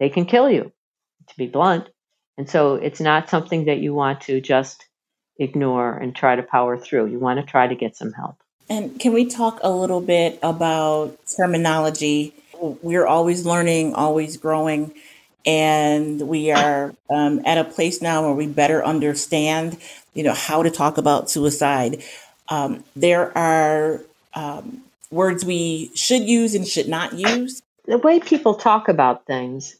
They 0.00 0.10
can 0.10 0.26
kill 0.26 0.50
you, 0.50 0.72
to 1.28 1.36
be 1.38 1.48
blunt. 1.48 1.88
And 2.36 2.48
so 2.48 2.74
it's 2.74 3.00
not 3.00 3.28
something 3.28 3.66
that 3.66 3.78
you 3.78 3.94
want 3.94 4.22
to 4.22 4.40
just 4.40 4.86
ignore 5.38 5.92
and 5.96 6.14
try 6.14 6.36
to 6.36 6.42
power 6.42 6.76
through. 6.76 7.06
You 7.06 7.18
want 7.18 7.40
to 7.40 7.46
try 7.46 7.66
to 7.66 7.74
get 7.74 7.96
some 7.96 8.12
help. 8.12 8.36
And 8.68 8.98
can 8.98 9.12
we 9.12 9.26
talk 9.26 9.60
a 9.62 9.70
little 9.70 10.00
bit 10.00 10.38
about 10.42 11.18
terminology? 11.36 12.32
We're 12.60 13.06
always 13.06 13.44
learning, 13.44 13.94
always 13.94 14.36
growing, 14.36 14.94
and 15.44 16.20
we 16.22 16.50
are 16.50 16.94
um, 17.10 17.42
at 17.44 17.58
a 17.58 17.64
place 17.64 18.00
now 18.00 18.22
where 18.22 18.34
we 18.34 18.46
better 18.46 18.82
understand, 18.82 19.76
you 20.14 20.22
know, 20.22 20.32
how 20.32 20.62
to 20.62 20.70
talk 20.70 20.96
about 20.96 21.28
suicide. 21.28 22.02
Um, 22.48 22.84
there 22.96 23.36
are 23.36 24.00
um, 24.34 24.82
words 25.10 25.44
we 25.44 25.90
should 25.94 26.22
use 26.22 26.54
and 26.54 26.66
should 26.66 26.88
not 26.88 27.12
use. 27.12 27.60
The 27.84 27.98
way 27.98 28.18
people 28.20 28.54
talk 28.54 28.88
about 28.88 29.26
things 29.26 29.76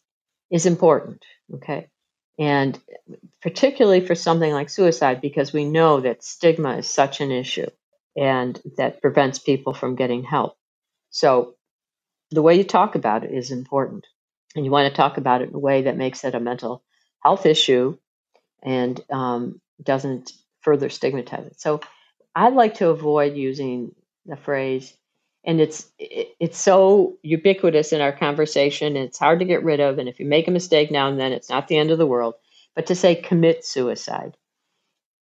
is 0.50 0.66
important. 0.66 1.22
Okay. 1.54 1.88
And 2.38 2.78
particularly 3.42 4.00
for 4.00 4.14
something 4.14 4.52
like 4.52 4.68
suicide, 4.70 5.20
because 5.20 5.52
we 5.52 5.64
know 5.64 6.00
that 6.00 6.24
stigma 6.24 6.78
is 6.78 6.88
such 6.88 7.20
an 7.20 7.30
issue 7.30 7.68
and 8.16 8.60
that 8.76 9.00
prevents 9.00 9.38
people 9.38 9.74
from 9.74 9.94
getting 9.94 10.24
help. 10.24 10.56
So 11.10 11.54
the 12.30 12.42
way 12.42 12.56
you 12.56 12.64
talk 12.64 12.94
about 12.94 13.24
it 13.24 13.32
is 13.32 13.50
important. 13.50 14.06
And 14.56 14.64
you 14.64 14.70
want 14.70 14.88
to 14.88 14.96
talk 14.96 15.16
about 15.16 15.42
it 15.42 15.48
in 15.48 15.54
a 15.54 15.58
way 15.58 15.82
that 15.82 15.96
makes 15.96 16.24
it 16.24 16.34
a 16.34 16.40
mental 16.40 16.82
health 17.22 17.46
issue 17.46 17.96
and 18.62 19.00
um, 19.10 19.60
doesn't 19.82 20.32
further 20.62 20.88
stigmatize 20.88 21.46
it. 21.46 21.60
So 21.60 21.80
I'd 22.34 22.54
like 22.54 22.76
to 22.76 22.88
avoid 22.88 23.36
using 23.36 23.94
the 24.26 24.36
phrase 24.36 24.92
and 25.44 25.60
it's 25.60 25.90
it, 25.98 26.34
it's 26.40 26.58
so 26.58 27.16
ubiquitous 27.22 27.92
in 27.92 28.00
our 28.00 28.12
conversation 28.12 28.96
and 28.96 29.04
it's 29.04 29.18
hard 29.18 29.40
to 29.40 29.44
get 29.44 29.62
rid 29.62 29.80
of 29.80 29.98
and 29.98 30.08
if 30.08 30.18
you 30.18 30.26
make 30.26 30.48
a 30.48 30.52
mistake 30.52 30.90
now 30.90 31.08
and 31.08 31.20
then 31.20 31.32
it's 31.32 31.50
not 31.50 31.68
the 31.68 31.76
end 31.76 31.90
of 31.90 31.98
the 31.98 32.06
world. 32.06 32.34
But 32.74 32.86
to 32.86 32.94
say 32.94 33.14
commit 33.14 33.64
suicide. 33.64 34.36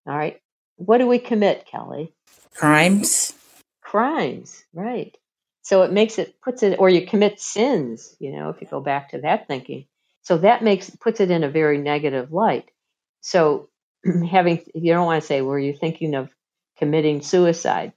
All 0.08 0.16
right. 0.16 0.40
What 0.78 1.00
do 1.00 1.08
we 1.08 1.20
commit 1.20 1.66
kelly? 1.66 2.14
Crimes. 2.56 3.34
Crimes 3.82 4.64
right. 4.74 5.18
So 5.64 5.84
it 5.84 5.92
makes 5.92 6.18
it 6.18 6.40
puts 6.42 6.64
it 6.64 6.80
or 6.80 6.90
you 6.90 7.06
commit 7.06 7.40
sins 7.40 8.16
you 8.20 8.32
know 8.32 8.50
if 8.50 8.62
you 8.62 8.68
go 8.68 8.80
back 8.82 9.10
to 9.12 9.22
that 9.22 9.48
thinking. 9.48 9.86
So 10.24 10.38
that 10.38 10.64
makes 10.64 10.90
puts 10.90 11.20
it 11.20 11.32
in 11.32 11.44
a 11.44 11.50
very 11.50 11.80
negative 11.80 12.32
light. 12.32 12.70
So 13.22 13.70
having 14.30 14.64
you 14.76 14.94
don't 14.94 15.06
want 15.06 15.22
to 15.22 15.28
say 15.28 15.42
were 15.42 15.60
you 15.60 15.74
thinking 15.74 16.14
of 16.16 16.30
committing 16.78 17.22
suicide? 17.22 17.94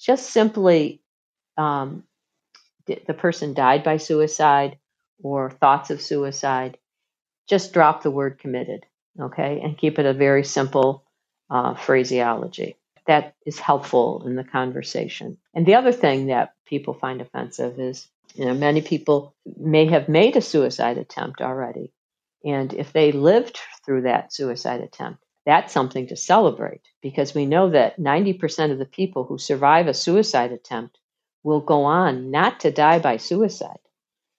Just 0.00 0.30
simply 0.30 1.00
um, 1.56 2.04
the 2.86 3.14
person 3.14 3.54
died 3.54 3.82
by 3.82 3.96
suicide 3.96 4.78
or 5.22 5.50
thoughts 5.50 5.90
of 5.90 6.02
suicide, 6.02 6.78
just 7.48 7.72
drop 7.72 8.02
the 8.02 8.10
word 8.10 8.38
committed, 8.38 8.86
okay, 9.20 9.60
and 9.62 9.78
keep 9.78 9.98
it 9.98 10.06
a 10.06 10.12
very 10.12 10.44
simple 10.44 11.04
uh, 11.50 11.74
phraseology. 11.74 12.76
That 13.06 13.34
is 13.44 13.58
helpful 13.58 14.26
in 14.26 14.34
the 14.34 14.44
conversation. 14.44 15.36
And 15.54 15.66
the 15.66 15.74
other 15.74 15.92
thing 15.92 16.26
that 16.26 16.54
people 16.66 16.94
find 16.94 17.20
offensive 17.20 17.78
is, 17.78 18.08
you 18.34 18.46
know, 18.46 18.54
many 18.54 18.80
people 18.80 19.34
may 19.58 19.86
have 19.86 20.08
made 20.08 20.36
a 20.36 20.40
suicide 20.40 20.98
attempt 20.98 21.40
already. 21.40 21.92
And 22.44 22.72
if 22.72 22.92
they 22.92 23.12
lived 23.12 23.58
through 23.84 24.02
that 24.02 24.32
suicide 24.32 24.80
attempt, 24.80 25.22
that's 25.46 25.72
something 25.72 26.06
to 26.08 26.16
celebrate 26.16 26.80
because 27.02 27.34
we 27.34 27.44
know 27.44 27.70
that 27.70 27.98
90% 27.98 28.72
of 28.72 28.78
the 28.78 28.86
people 28.86 29.24
who 29.24 29.36
survive 29.36 29.86
a 29.86 29.94
suicide 29.94 30.52
attempt 30.52 30.98
will 31.44 31.60
go 31.60 31.84
on 31.84 32.32
not 32.32 32.60
to 32.60 32.72
die 32.72 32.98
by 33.00 33.18
suicide. 33.18 33.78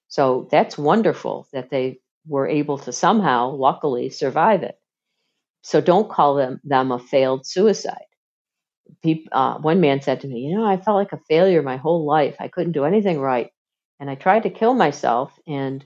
So 0.10 0.48
that's 0.52 0.78
wonderful 0.78 1.48
that 1.54 1.70
they 1.70 2.02
were 2.28 2.48
able 2.48 2.80
to 2.80 2.92
somehow, 2.94 3.52
luckily, 3.52 4.10
survive 4.10 4.64
it. 4.64 4.80
So 5.64 5.82
don't 5.82 6.10
call 6.10 6.36
them, 6.36 6.62
them 6.64 6.92
a 6.92 7.00
failed 7.00 7.46
suicide. 7.46 8.06
People, 9.04 9.30
uh, 9.32 9.58
one 9.60 9.82
man 9.82 10.02
said 10.02 10.22
to 10.22 10.28
me, 10.28 10.42
You 10.42 10.58
know, 10.58 10.66
I 10.66 10.78
felt 10.78 10.98
like 10.98 11.14
a 11.14 11.22
failure 11.30 11.62
my 11.62 11.78
whole 11.78 12.06
life. 12.06 12.36
I 12.40 12.48
couldn't 12.50 12.74
do 12.74 12.86
anything 12.86 13.20
right. 13.20 13.52
And 14.00 14.10
I 14.10 14.16
tried 14.16 14.44
to 14.44 14.50
kill 14.50 14.74
myself 14.74 15.32
and 15.48 15.86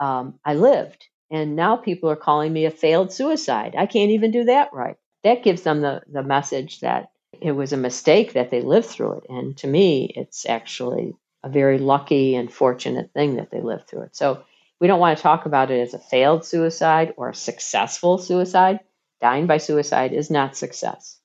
um, 0.00 0.38
I 0.44 0.54
lived. 0.54 1.06
And 1.30 1.56
now 1.56 1.76
people 1.76 2.10
are 2.10 2.16
calling 2.16 2.52
me 2.52 2.66
a 2.66 2.70
failed 2.70 3.12
suicide. 3.12 3.74
I 3.78 3.86
can't 3.86 4.12
even 4.12 4.30
do 4.32 4.44
that 4.44 4.72
right. 4.72 4.96
That 5.24 5.44
gives 5.44 5.62
them 5.62 5.80
the, 5.80 6.02
the 6.10 6.22
message 6.22 6.80
that 6.80 7.10
it 7.40 7.52
was 7.52 7.72
a 7.72 7.76
mistake 7.76 8.32
that 8.34 8.50
they 8.50 8.60
lived 8.60 8.86
through 8.86 9.18
it. 9.18 9.24
And 9.28 9.56
to 9.58 9.66
me, 9.66 10.12
it's 10.14 10.46
actually 10.46 11.14
a 11.42 11.48
very 11.48 11.78
lucky 11.78 12.34
and 12.34 12.52
fortunate 12.52 13.12
thing 13.12 13.36
that 13.36 13.50
they 13.50 13.60
lived 13.60 13.88
through 13.88 14.02
it. 14.02 14.16
So 14.16 14.44
we 14.80 14.86
don't 14.86 15.00
want 15.00 15.16
to 15.16 15.22
talk 15.22 15.46
about 15.46 15.70
it 15.70 15.80
as 15.80 15.94
a 15.94 15.98
failed 15.98 16.44
suicide 16.44 17.14
or 17.16 17.30
a 17.30 17.34
successful 17.34 18.18
suicide. 18.18 18.80
Dying 19.20 19.46
by 19.46 19.58
suicide 19.58 20.12
is 20.12 20.30
not 20.30 20.56
success. 20.56 21.18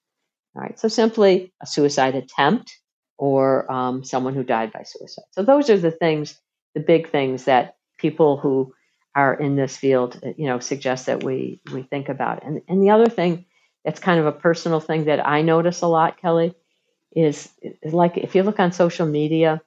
All 0.55 0.61
right. 0.61 0.79
So 0.79 0.87
simply 0.87 1.53
a 1.61 1.65
suicide 1.65 2.15
attempt 2.15 2.77
or 3.17 3.71
um, 3.71 4.03
someone 4.03 4.35
who 4.35 4.43
died 4.43 4.71
by 4.71 4.83
suicide. 4.83 5.25
So 5.31 5.43
those 5.43 5.69
are 5.69 5.77
the 5.77 5.91
things, 5.91 6.39
the 6.73 6.81
big 6.81 7.09
things 7.09 7.45
that 7.45 7.77
people 7.97 8.37
who 8.37 8.73
are 9.15 9.33
in 9.33 9.55
this 9.55 9.77
field, 9.77 10.19
you 10.37 10.47
know, 10.47 10.59
suggest 10.59 11.05
that 11.05 11.23
we 11.23 11.61
we 11.71 11.83
think 11.83 12.09
about. 12.09 12.43
And 12.43 12.61
and 12.67 12.83
the 12.83 12.89
other 12.89 13.09
thing 13.09 13.45
it's 13.85 13.99
kind 13.99 14.19
of 14.19 14.25
a 14.25 14.31
personal 14.31 14.79
thing 14.79 15.05
that 15.05 15.25
I 15.25 15.41
notice 15.41 15.81
a 15.81 15.87
lot, 15.87 16.19
Kelly, 16.19 16.55
is, 17.15 17.49
is 17.61 17.93
like 17.93 18.17
if 18.17 18.35
you 18.35 18.43
look 18.43 18.59
on 18.59 18.71
social 18.71 19.05
media, 19.05 19.61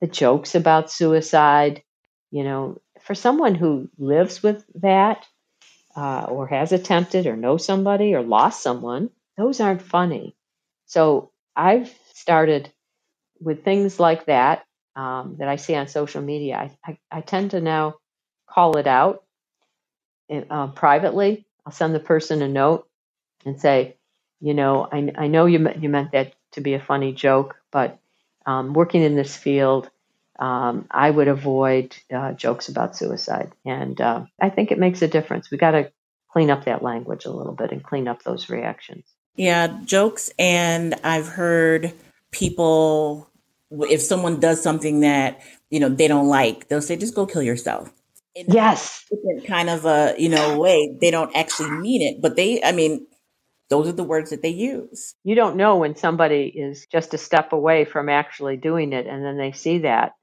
the 0.00 0.06
jokes 0.06 0.54
about 0.54 0.90
suicide, 0.90 1.82
you 2.30 2.44
know, 2.44 2.80
for 3.02 3.14
someone 3.14 3.54
who 3.54 3.88
lives 3.98 4.42
with 4.42 4.64
that 4.76 5.26
uh, 5.96 6.24
or 6.28 6.46
has 6.46 6.72
attempted 6.72 7.26
or 7.26 7.36
knows 7.36 7.66
somebody 7.66 8.14
or 8.14 8.22
lost 8.22 8.62
someone, 8.62 9.10
those 9.36 9.60
aren't 9.60 9.82
funny. 9.82 10.36
So 10.86 11.32
I've 11.56 11.92
started 12.14 12.72
with 13.40 13.64
things 13.64 13.98
like 13.98 14.26
that 14.26 14.64
um, 14.94 15.36
that 15.38 15.48
I 15.48 15.56
see 15.56 15.74
on 15.74 15.88
social 15.88 16.22
media. 16.22 16.56
I, 16.56 16.90
I, 16.92 16.98
I, 17.10 17.20
tend 17.22 17.52
to 17.52 17.60
now 17.60 17.94
call 18.48 18.76
it 18.76 18.86
out 18.86 19.24
uh, 20.50 20.68
privately. 20.68 21.46
I'll 21.64 21.72
send 21.72 21.94
the 21.94 22.00
person 22.00 22.42
a 22.42 22.48
note 22.48 22.86
and 23.44 23.60
say, 23.60 23.96
you 24.40 24.54
know, 24.54 24.88
I, 24.90 25.12
I 25.16 25.26
know 25.28 25.46
you, 25.46 25.68
you 25.78 25.88
meant 25.88 26.12
that 26.12 26.34
to 26.52 26.60
be 26.60 26.74
a 26.74 26.80
funny 26.80 27.12
joke, 27.12 27.56
but 27.70 27.98
um, 28.44 28.74
working 28.74 29.02
in 29.02 29.14
this 29.14 29.36
field, 29.36 29.88
um, 30.38 30.86
I 30.90 31.08
would 31.08 31.28
avoid 31.28 31.96
uh, 32.12 32.32
jokes 32.32 32.68
about 32.68 32.96
suicide. 32.96 33.52
And 33.64 34.00
uh, 34.00 34.24
I 34.40 34.50
think 34.50 34.72
it 34.72 34.78
makes 34.78 35.02
a 35.02 35.08
difference. 35.08 35.50
We 35.50 35.58
got 35.58 35.72
to 35.72 35.92
clean 36.32 36.50
up 36.50 36.64
that 36.64 36.82
language 36.82 37.24
a 37.24 37.30
little 37.30 37.52
bit 37.52 37.70
and 37.70 37.82
clean 37.82 38.08
up 38.08 38.22
those 38.22 38.50
reactions. 38.50 39.04
Yeah, 39.36 39.78
jokes. 39.84 40.30
And 40.38 40.94
I've 41.04 41.28
heard 41.28 41.92
people, 42.32 43.30
if 43.70 44.02
someone 44.02 44.40
does 44.40 44.62
something 44.62 45.00
that, 45.00 45.40
you 45.70 45.78
know, 45.78 45.88
they 45.88 46.08
don't 46.08 46.28
like, 46.28 46.68
they'll 46.68 46.82
say, 46.82 46.96
just 46.96 47.14
go 47.14 47.26
kill 47.26 47.42
yourself. 47.42 47.92
In 48.34 48.46
yes. 48.48 49.04
kind 49.46 49.70
of 49.70 49.84
a, 49.84 50.14
you 50.18 50.30
know, 50.30 50.58
way. 50.58 50.96
They 51.00 51.10
don't 51.10 51.34
actually 51.36 51.70
mean 51.70 52.02
it, 52.02 52.20
but 52.20 52.34
they, 52.34 52.62
I 52.62 52.72
mean, 52.72 53.06
those 53.72 53.88
are 53.88 53.92
the 53.92 54.04
words 54.04 54.28
that 54.28 54.42
they 54.42 54.50
use. 54.50 55.14
You 55.24 55.34
don't 55.34 55.56
know 55.56 55.78
when 55.78 55.96
somebody 55.96 56.52
is 56.54 56.86
just 56.92 57.14
a 57.14 57.18
step 57.18 57.54
away 57.54 57.86
from 57.86 58.10
actually 58.10 58.58
doing 58.58 58.92
it, 58.92 59.06
and 59.06 59.24
then 59.24 59.38
they 59.38 59.52
see 59.52 59.78
that, 59.78 60.14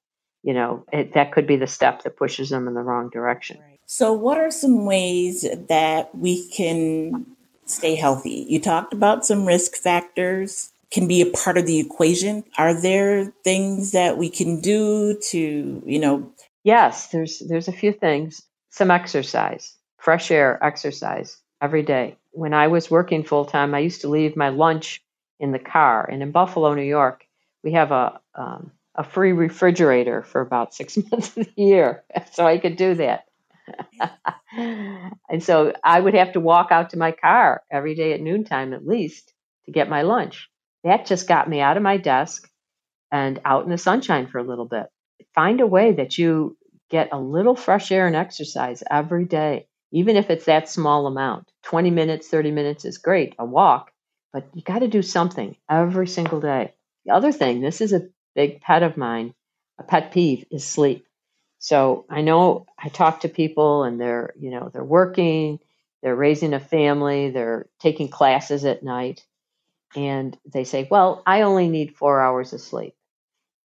you 0.44 0.54
know, 0.54 0.86
it, 0.94 1.16
that 1.16 1.32
could 1.32 1.48
be 1.48 1.56
the 1.56 1.66
step 1.66 2.04
that 2.04 2.16
pushes 2.16 2.52
them 2.52 2.68
in 2.68 2.76
the 2.76 2.84
wrong 2.84 3.10
direction. 3.10 3.58
Right. 3.60 3.80
So, 3.88 4.14
what 4.14 4.38
are 4.38 4.52
some 4.52 4.86
ways 4.86 5.48
that 5.68 6.14
we 6.14 6.48
can 6.50 7.26
stay 7.66 7.96
healthy? 7.96 8.46
You 8.48 8.62
talked 8.62 8.94
about 8.94 9.26
some 9.26 9.48
risk 9.48 9.74
factors 9.74 10.72
can 10.92 11.08
be 11.08 11.22
a 11.22 11.32
part 11.32 11.58
of 11.58 11.66
the 11.66 11.80
equation. 11.80 12.44
Are 12.60 12.80
there 12.80 13.34
things 13.44 13.94
that 13.94 14.20
we 14.20 14.30
can 14.30 14.62
do 14.62 15.20
to, 15.30 15.82
you 15.84 16.00
know? 16.00 16.32
Yes, 16.64 17.08
there's 17.08 17.40
there's 17.40 17.68
a 17.68 17.72
few 17.74 17.94
things. 17.94 18.44
Some 18.70 18.92
exercise, 18.92 19.76
fresh 19.98 20.30
air 20.30 20.64
exercise 20.64 21.36
every 21.64 21.82
day. 21.82 22.19
When 22.32 22.54
I 22.54 22.68
was 22.68 22.92
working 22.92 23.24
full 23.24 23.46
time, 23.46 23.74
I 23.74 23.80
used 23.80 24.02
to 24.02 24.10
leave 24.10 24.36
my 24.36 24.50
lunch 24.50 25.02
in 25.40 25.52
the 25.52 25.60
car. 25.60 26.08
And 26.10 26.22
in 26.22 26.32
Buffalo, 26.32 26.74
New 26.74 26.84
York, 26.84 27.26
we 27.64 27.74
have 27.74 27.92
a 27.92 28.20
um, 28.36 28.72
a 28.96 29.04
free 29.04 29.32
refrigerator 29.32 30.24
for 30.24 30.42
about 30.42 30.74
six 30.74 30.98
months 31.12 31.38
of 31.38 31.46
the 31.46 31.54
year, 31.56 32.04
so 32.34 32.46
I 32.46 32.58
could 32.58 32.76
do 32.76 32.96
that. 32.96 33.26
and 34.52 35.44
so 35.44 35.74
I 35.84 36.00
would 36.00 36.16
have 36.16 36.34
to 36.34 36.40
walk 36.40 36.72
out 36.72 36.90
to 36.92 36.98
my 36.98 37.12
car 37.12 37.64
every 37.72 37.96
day 37.96 38.14
at 38.14 38.22
noontime 38.22 38.74
at 38.74 38.86
least 38.86 39.34
to 39.66 39.72
get 39.72 39.90
my 39.90 40.02
lunch. 40.02 40.50
That 40.84 41.06
just 41.06 41.28
got 41.28 41.50
me 41.50 41.62
out 41.62 41.78
of 41.78 41.84
my 41.84 41.98
desk 41.98 42.50
and 43.12 43.40
out 43.46 43.64
in 43.64 43.70
the 43.70 43.78
sunshine 43.78 44.28
for 44.28 44.40
a 44.40 44.44
little 44.44 44.66
bit. 44.66 44.88
Find 45.36 45.62
a 45.62 45.68
way 45.68 45.94
that 45.94 46.18
you 46.18 46.58
get 46.90 47.10
a 47.12 47.20
little 47.20 47.56
fresh 47.56 47.92
air 47.92 48.08
and 48.08 48.16
exercise 48.16 48.84
every 48.90 49.26
day, 49.26 49.68
even 49.92 50.16
if 50.16 50.30
it's 50.30 50.46
that 50.46 50.70
small 50.70 51.08
amount. 51.08 51.52
20 51.64 51.92
minutes, 51.92 52.28
30 52.28 52.52
minutes 52.52 52.86
is 52.86 52.98
great, 52.98 53.36
a 53.40 53.46
walk, 53.46 53.92
but 54.32 54.48
you 54.54 54.62
got 54.62 54.80
to 54.80 54.88
do 54.88 55.02
something 55.02 55.56
every 55.70 56.08
single 56.08 56.40
day. 56.40 56.74
The 57.06 57.14
other 57.14 57.32
thing, 57.32 57.62
this 57.62 57.82
is 57.82 57.94
a 57.94 58.08
big 58.36 58.62
pet 58.62 58.84
of 58.84 58.98
mine, 58.98 59.34
a 59.80 59.84
pet 59.84 60.12
peeve, 60.12 60.46
is 60.52 60.66
sleep. 60.66 61.06
So 61.60 62.06
I 62.10 62.22
know 62.22 62.68
I 62.78 62.90
talk 62.90 63.22
to 63.22 63.30
people 63.30 63.84
and 63.84 64.00
they're, 64.00 64.34
you 64.40 64.52
know, 64.52 64.70
they're 64.72 64.84
working, 64.84 65.60
they're 66.02 66.16
raising 66.16 66.54
a 66.54 66.60
family, 66.60 67.32
they're 67.32 67.68
taking 67.80 68.08
classes 68.08 68.66
at 68.66 68.84
night 68.84 69.26
and 69.96 70.38
they 70.46 70.64
say, 70.64 70.88
well, 70.90 71.24
I 71.26 71.42
only 71.42 71.68
need 71.68 71.98
four 71.98 72.22
hours 72.22 72.54
of 72.54 72.62
sleep. 72.62 72.96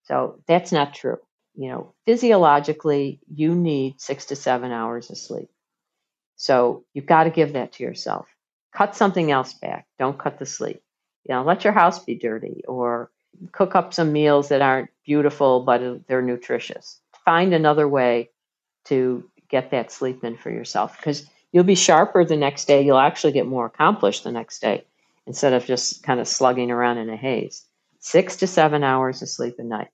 So 0.05 0.41
that's 0.47 0.73
not 0.73 0.95
true. 0.95 1.19
You 1.55 1.69
know, 1.69 1.95
physiologically, 2.07 3.21
you 3.33 3.55
need 3.55 4.01
six 4.01 4.27
to 4.27 4.37
seven 4.37 4.73
hours 4.73 5.11
of 5.11 5.19
sleep. 5.19 5.49
So 6.37 6.85
you've 6.95 7.07
got 7.07 7.25
to 7.25 7.31
give 7.31 7.53
that 7.53 7.73
to 7.75 7.83
yourself. 7.83 8.27
Cut 8.73 8.97
something 8.97 9.31
else 9.31 9.55
back. 9.55 9.87
Don't 9.99 10.19
cut 10.19 10.39
the 10.39 10.47
sleep. 10.47 10.83
You 11.29 11.35
know, 11.35 11.45
let 11.45 11.65
your 11.65 11.73
house 11.73 12.05
be 12.05 12.17
dirty 12.17 12.65
or 12.67 13.11
cook 13.53 13.75
up 13.75 13.95
some 13.95 14.13
meals 14.13 14.49
that 14.49 14.63
aren't 14.63 14.91
beautiful, 15.05 15.61
but 15.61 16.07
they're 16.07 16.23
nutritious. 16.23 17.01
Find 17.25 17.55
another 17.55 17.89
way 17.89 18.31
to 18.87 19.29
get 19.49 19.71
that 19.71 19.93
sleep 19.93 20.25
in 20.25 20.37
for 20.37 20.51
yourself 20.51 20.97
because 20.97 21.27
you'll 21.53 21.65
be 21.65 21.75
sharper 21.75 22.25
the 22.25 22.37
next 22.37 22.67
day. 22.67 22.83
You'll 22.83 22.99
actually 22.99 23.33
get 23.33 23.47
more 23.47 23.67
accomplished 23.67 24.25
the 24.25 24.33
next 24.33 24.61
day 24.61 24.85
instead 25.27 25.53
of 25.53 25.65
just 25.65 26.03
kind 26.03 26.21
of 26.21 26.29
slugging 26.29 26.71
around 26.71 26.99
in 26.99 27.09
a 27.09 27.17
haze. 27.17 27.65
Six 28.01 28.37
to 28.37 28.47
seven 28.47 28.85
hours 28.85 29.23
of 29.23 29.29
sleep 29.29 29.55
a 29.59 29.63
night. 29.63 29.89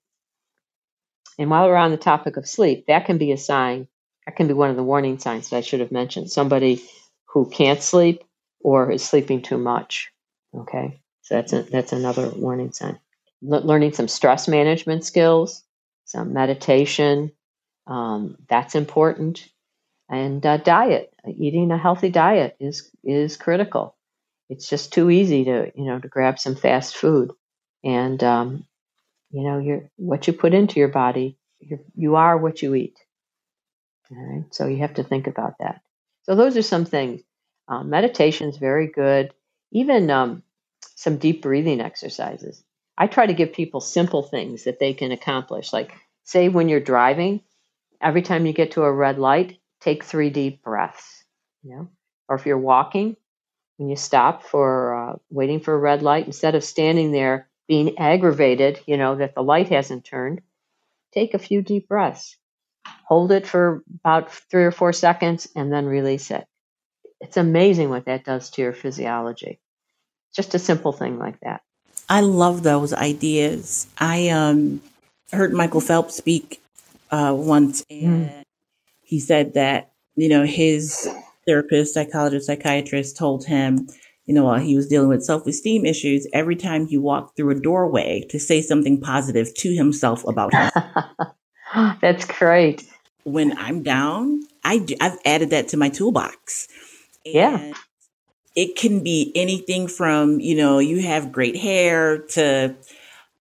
And 1.39 1.49
while 1.49 1.67
we're 1.67 1.75
on 1.75 1.91
the 1.91 1.97
topic 1.97 2.35
of 2.35 2.47
sleep, 2.47 2.87
that 2.87 3.05
can 3.05 3.17
be 3.17 3.31
a 3.31 3.37
sign, 3.37 3.87
that 4.25 4.35
can 4.35 4.47
be 4.47 4.53
one 4.53 4.69
of 4.69 4.75
the 4.75 4.83
warning 4.83 5.19
signs 5.19 5.49
that 5.49 5.57
I 5.57 5.61
should 5.61 5.79
have 5.79 5.91
mentioned. 5.91 6.31
Somebody 6.31 6.83
who 7.27 7.49
can't 7.49 7.81
sleep 7.81 8.23
or 8.61 8.91
is 8.91 9.03
sleeping 9.03 9.41
too 9.41 9.57
much. 9.57 10.11
Okay. 10.55 11.01
So 11.23 11.35
that's 11.35 11.53
a, 11.53 11.63
that's 11.63 11.93
another 11.93 12.29
warning 12.29 12.71
sign. 12.71 12.99
L- 13.51 13.65
learning 13.65 13.93
some 13.93 14.07
stress 14.07 14.47
management 14.47 15.05
skills, 15.05 15.63
some 16.05 16.33
meditation, 16.33 17.31
um, 17.87 18.37
that's 18.49 18.75
important. 18.75 19.47
And 20.09 20.45
uh, 20.45 20.57
diet, 20.57 21.13
eating 21.27 21.71
a 21.71 21.77
healthy 21.77 22.09
diet 22.09 22.57
is 22.59 22.91
is 23.03 23.37
critical 23.37 23.95
it's 24.51 24.69
just 24.69 24.91
too 24.93 25.09
easy 25.09 25.45
to 25.45 25.71
you 25.75 25.85
know 25.85 25.99
to 25.99 26.07
grab 26.09 26.37
some 26.37 26.55
fast 26.55 26.97
food 26.97 27.31
and 27.83 28.21
um, 28.23 28.65
you 29.31 29.43
know 29.43 29.59
you're 29.59 29.89
what 29.95 30.27
you 30.27 30.33
put 30.33 30.53
into 30.53 30.79
your 30.79 30.89
body 30.89 31.37
you're, 31.59 31.79
you 31.95 32.15
are 32.15 32.37
what 32.37 32.61
you 32.61 32.75
eat 32.75 32.97
so 34.51 34.67
you 34.67 34.77
have 34.77 34.95
to 34.95 35.03
think 35.03 35.27
about 35.27 35.55
that. 35.59 35.81
So 36.23 36.35
those 36.35 36.57
are 36.57 36.61
some 36.61 36.85
things. 36.85 37.21
Um, 37.67 37.89
meditation 37.89 38.49
is 38.49 38.57
very 38.57 38.87
good. 38.87 39.33
Even 39.71 40.09
um, 40.11 40.43
some 40.95 41.17
deep 41.17 41.41
breathing 41.41 41.81
exercises. 41.81 42.63
I 42.97 43.07
try 43.07 43.25
to 43.25 43.33
give 43.33 43.53
people 43.53 43.81
simple 43.81 44.23
things 44.23 44.65
that 44.65 44.79
they 44.79 44.93
can 44.93 45.11
accomplish. 45.11 45.73
Like 45.73 45.93
say 46.25 46.49
when 46.49 46.69
you're 46.69 46.79
driving 46.79 47.41
every 48.01 48.21
time 48.21 48.45
you 48.45 48.53
get 48.53 48.71
to 48.71 48.83
a 48.83 48.91
red 48.91 49.19
light 49.19 49.59
take 49.81 50.03
three 50.03 50.29
deep 50.29 50.63
breaths 50.63 51.23
you 51.63 51.75
know? 51.75 51.87
Or 52.27 52.35
if 52.35 52.45
you're 52.45 52.57
walking 52.57 53.15
when 53.77 53.89
you 53.89 53.95
stop 53.95 54.43
for 54.43 54.95
uh, 54.95 55.15
waiting 55.31 55.59
for 55.59 55.73
a 55.73 55.79
red 55.79 56.03
light, 56.03 56.27
instead 56.27 56.55
of 56.55 56.63
standing 56.63 57.11
there 57.11 57.49
being 57.67 57.97
aggravated, 57.97 58.79
you 58.85 58.97
know, 58.97 59.15
that 59.15 59.35
the 59.35 59.43
light 59.43 59.69
hasn't 59.69 60.05
turned, 60.05 60.41
take 61.13 61.33
a 61.33 61.39
few 61.39 61.61
deep 61.61 61.87
breaths. 61.87 62.37
Hold 63.07 63.31
it 63.31 63.47
for 63.47 63.83
about 63.99 64.31
three 64.31 64.63
or 64.63 64.71
four 64.71 64.93
seconds 64.93 65.47
and 65.55 65.71
then 65.71 65.85
release 65.85 66.31
it. 66.31 66.45
It's 67.19 67.37
amazing 67.37 67.89
what 67.89 68.05
that 68.05 68.25
does 68.25 68.49
to 68.51 68.61
your 68.61 68.73
physiology. 68.73 69.59
Just 70.35 70.55
a 70.55 70.59
simple 70.59 70.91
thing 70.91 71.19
like 71.19 71.39
that. 71.41 71.61
I 72.09 72.21
love 72.21 72.63
those 72.63 72.93
ideas. 72.93 73.87
I 73.97 74.29
um, 74.29 74.81
heard 75.31 75.53
Michael 75.53 75.81
Phelps 75.81 76.15
speak 76.15 76.61
uh, 77.11 77.33
once, 77.37 77.83
mm. 77.83 78.03
and 78.03 78.29
mm. 78.29 78.43
he 79.01 79.19
said 79.19 79.53
that 79.53 79.91
you 80.15 80.27
know 80.27 80.43
his 80.43 81.07
therapist, 81.45 81.93
psychologist, 81.93 82.47
psychiatrist 82.47 83.17
told 83.17 83.45
him, 83.45 83.87
you 84.25 84.33
know, 84.33 84.45
while 84.45 84.59
he 84.59 84.75
was 84.75 84.87
dealing 84.87 85.09
with 85.09 85.23
self 85.23 85.45
esteem 85.47 85.85
issues, 85.85 86.27
every 86.33 86.55
time 86.55 86.87
he 86.87 86.97
walked 86.97 87.35
through 87.35 87.51
a 87.51 87.59
doorway 87.59 88.25
to 88.29 88.39
say 88.39 88.61
something 88.61 88.99
positive 88.99 89.53
to 89.55 89.73
himself 89.73 90.25
about 90.27 90.53
him. 90.53 90.71
That's 92.01 92.25
great. 92.25 92.83
When 93.23 93.57
I'm 93.57 93.83
down, 93.83 94.41
I 94.63 94.79
do, 94.79 94.95
I've 94.99 95.17
added 95.25 95.51
that 95.51 95.69
to 95.69 95.77
my 95.77 95.89
toolbox. 95.89 96.67
And 97.25 97.33
yeah. 97.35 97.73
It 98.53 98.75
can 98.75 99.01
be 99.01 99.31
anything 99.33 99.87
from, 99.87 100.41
you 100.41 100.55
know, 100.55 100.79
you 100.79 101.01
have 101.03 101.31
great 101.31 101.55
hair 101.55 102.17
to, 102.33 102.75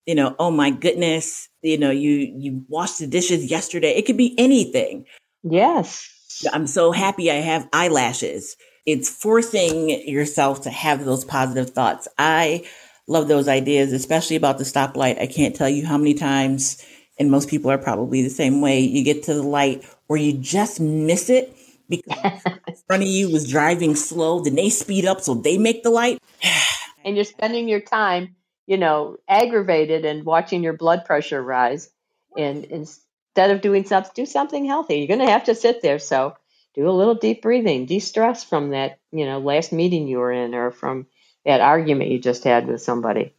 you 0.06 0.14
know, 0.14 0.36
oh 0.38 0.52
my 0.52 0.70
goodness, 0.70 1.48
you 1.62 1.78
know, 1.78 1.90
you 1.90 2.32
you 2.36 2.64
washed 2.68 3.00
the 3.00 3.08
dishes 3.08 3.50
yesterday. 3.50 3.90
It 3.96 4.06
could 4.06 4.16
be 4.16 4.38
anything. 4.38 5.06
Yes. 5.42 6.08
I'm 6.52 6.68
so 6.68 6.92
happy 6.92 7.28
I 7.30 7.36
have 7.36 7.68
eyelashes. 7.72 8.56
It's 8.86 9.10
forcing 9.10 9.90
yourself 10.08 10.62
to 10.62 10.70
have 10.70 11.04
those 11.04 11.24
positive 11.24 11.70
thoughts. 11.70 12.06
I 12.16 12.64
love 13.08 13.28
those 13.28 13.48
ideas, 13.48 13.92
especially 13.92 14.36
about 14.36 14.58
the 14.58 14.64
stoplight. 14.64 15.20
I 15.20 15.26
can't 15.26 15.56
tell 15.56 15.68
you 15.68 15.84
how 15.84 15.98
many 15.98 16.14
times, 16.14 16.82
and 17.20 17.30
most 17.30 17.50
people 17.50 17.70
are 17.70 17.78
probably 17.78 18.22
the 18.22 18.30
same 18.30 18.62
way, 18.62 18.80
you 18.80 19.04
get 19.04 19.24
to 19.24 19.34
the 19.34 19.42
light 19.42 19.84
or 20.08 20.16
you 20.16 20.32
just 20.32 20.80
miss 20.80 21.28
it 21.28 21.54
because 21.88 22.18
in 22.66 22.74
front 22.86 23.02
of 23.02 23.08
you 23.08 23.30
was 23.30 23.48
driving 23.48 23.94
slow. 23.94 24.40
Then 24.40 24.54
they 24.54 24.70
speed 24.70 25.04
up 25.04 25.20
so 25.20 25.34
they 25.34 25.58
make 25.58 25.82
the 25.82 25.90
light. 25.90 26.18
and 27.04 27.14
you're 27.14 27.26
spending 27.26 27.68
your 27.68 27.80
time, 27.80 28.36
you 28.66 28.78
know, 28.78 29.18
aggravated 29.28 30.06
and 30.06 30.24
watching 30.24 30.62
your 30.62 30.72
blood 30.72 31.04
pressure 31.04 31.42
rise. 31.42 31.90
And, 32.38 32.64
instead 32.64 33.50
of 33.50 33.60
doing 33.60 33.84
something, 33.84 34.12
do 34.14 34.24
something 34.24 34.64
healthy. 34.64 34.96
You're 34.96 35.08
going 35.08 35.20
to 35.20 35.30
have 35.30 35.44
to 35.44 35.54
sit 35.54 35.82
there. 35.82 35.98
So 35.98 36.34
do 36.74 36.88
a 36.88 36.90
little 36.90 37.16
deep 37.16 37.42
breathing, 37.42 37.84
de-stress 37.84 38.44
from 38.44 38.70
that, 38.70 38.98
you 39.12 39.26
know, 39.26 39.40
last 39.40 39.72
meeting 39.72 40.08
you 40.08 40.18
were 40.18 40.32
in 40.32 40.54
or 40.54 40.70
from 40.70 41.06
that 41.44 41.60
argument 41.60 42.10
you 42.10 42.18
just 42.18 42.44
had 42.44 42.66
with 42.66 42.80
somebody. 42.80 43.34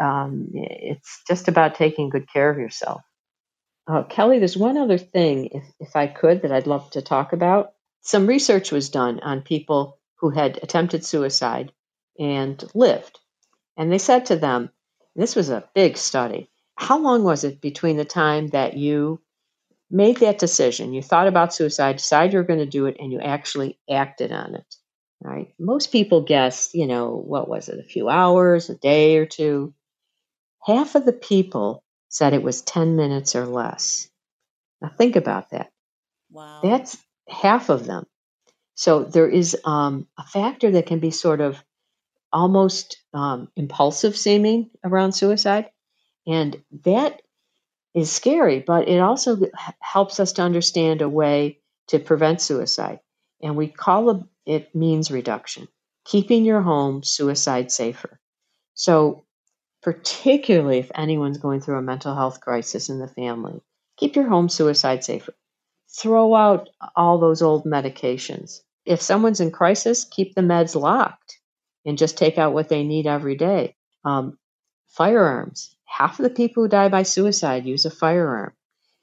Um, 0.00 0.48
it's 0.54 1.22
just 1.28 1.48
about 1.48 1.74
taking 1.74 2.08
good 2.08 2.26
care 2.32 2.48
of 2.48 2.58
yourself. 2.58 3.02
Uh, 3.88 4.02
Kelly, 4.02 4.38
there's 4.38 4.56
one 4.56 4.76
other 4.76 4.98
thing, 4.98 5.46
if, 5.46 5.64
if 5.80 5.96
I 5.96 6.06
could, 6.06 6.42
that 6.42 6.52
I'd 6.52 6.66
love 6.66 6.90
to 6.90 7.02
talk 7.02 7.32
about. 7.32 7.72
Some 8.02 8.26
research 8.26 8.70
was 8.70 8.90
done 8.90 9.20
on 9.20 9.40
people 9.40 9.98
who 10.16 10.28
had 10.30 10.58
attempted 10.62 11.04
suicide 11.04 11.72
and 12.18 12.62
lived. 12.74 13.18
And 13.78 13.90
they 13.90 13.98
said 13.98 14.26
to 14.26 14.36
them, 14.36 14.70
this 15.16 15.34
was 15.34 15.48
a 15.48 15.68
big 15.74 15.96
study, 15.96 16.50
how 16.76 16.98
long 16.98 17.24
was 17.24 17.44
it 17.44 17.60
between 17.60 17.96
the 17.96 18.04
time 18.04 18.48
that 18.48 18.76
you 18.76 19.20
made 19.90 20.18
that 20.18 20.38
decision, 20.38 20.92
you 20.92 21.02
thought 21.02 21.26
about 21.26 21.54
suicide, 21.54 21.96
decided 21.96 22.32
you 22.32 22.38
were 22.38 22.44
going 22.44 22.58
to 22.58 22.66
do 22.66 22.86
it, 22.86 22.96
and 23.00 23.10
you 23.10 23.20
actually 23.20 23.78
acted 23.90 24.32
on 24.32 24.54
it. 24.54 24.74
Right? 25.20 25.48
Most 25.58 25.90
people 25.90 26.22
guess, 26.22 26.70
you 26.74 26.86
know, 26.86 27.16
what 27.16 27.48
was 27.48 27.68
it, 27.68 27.80
a 27.80 27.82
few 27.82 28.08
hours, 28.08 28.70
a 28.70 28.76
day 28.76 29.16
or 29.16 29.26
two. 29.26 29.74
Half 30.64 30.94
of 30.94 31.04
the 31.04 31.12
people 31.12 31.82
said 32.08 32.32
it 32.32 32.42
was 32.42 32.62
10 32.62 32.96
minutes 32.96 33.36
or 33.36 33.46
less. 33.46 34.08
Now 34.80 34.88
think 34.96 35.16
about 35.16 35.50
that. 35.50 35.70
Wow. 36.30 36.60
That's 36.62 36.96
half 37.28 37.68
of 37.68 37.86
them. 37.86 38.06
So 38.74 39.02
there 39.04 39.28
is 39.28 39.56
um, 39.64 40.06
a 40.16 40.22
factor 40.22 40.70
that 40.70 40.86
can 40.86 41.00
be 41.00 41.10
sort 41.10 41.40
of 41.40 41.62
almost 42.32 42.98
um, 43.12 43.48
impulsive 43.56 44.16
seeming 44.16 44.70
around 44.84 45.12
suicide. 45.12 45.70
And 46.26 46.62
that 46.84 47.20
is 47.94 48.12
scary, 48.12 48.60
but 48.60 48.88
it 48.88 48.98
also 48.98 49.38
helps 49.80 50.20
us 50.20 50.32
to 50.32 50.42
understand 50.42 51.02
a 51.02 51.08
way 51.08 51.60
to 51.88 51.98
prevent 51.98 52.40
suicide. 52.40 53.00
And 53.42 53.56
we 53.56 53.68
call 53.68 54.28
it 54.46 54.74
means 54.74 55.10
reduction, 55.10 55.68
keeping 56.04 56.44
your 56.44 56.60
home 56.60 57.02
suicide 57.02 57.72
safer. 57.72 58.20
So, 58.74 59.24
particularly 59.82 60.78
if 60.78 60.90
anyone's 60.94 61.38
going 61.38 61.60
through 61.60 61.78
a 61.78 61.82
mental 61.82 62.14
health 62.14 62.40
crisis 62.40 62.88
in 62.88 62.98
the 62.98 63.08
family, 63.08 63.60
keep 63.96 64.16
your 64.16 64.28
home 64.28 64.48
suicide 64.48 65.04
safer. 65.04 65.34
Throw 65.90 66.34
out 66.34 66.68
all 66.96 67.18
those 67.18 67.42
old 67.42 67.64
medications. 67.64 68.60
If 68.84 69.00
someone's 69.00 69.40
in 69.40 69.50
crisis, 69.50 70.04
keep 70.04 70.34
the 70.34 70.42
meds 70.42 70.74
locked 70.74 71.38
and 71.84 71.98
just 71.98 72.18
take 72.18 72.38
out 72.38 72.52
what 72.52 72.68
they 72.68 72.84
need 72.84 73.06
every 73.06 73.36
day. 73.36 73.76
Um, 74.04 74.38
firearms. 74.88 75.74
Half 75.84 76.18
of 76.18 76.24
the 76.24 76.30
people 76.30 76.62
who 76.62 76.68
die 76.68 76.88
by 76.88 77.02
suicide 77.02 77.66
use 77.66 77.84
a 77.84 77.90
firearm. 77.90 78.52